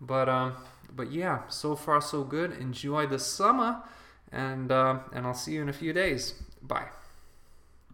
[0.00, 0.54] But um,
[0.94, 2.52] but yeah, so far so good.
[2.52, 3.82] Enjoy the summer,
[4.30, 6.34] and uh, and I'll see you in a few days.
[6.62, 6.97] Bye.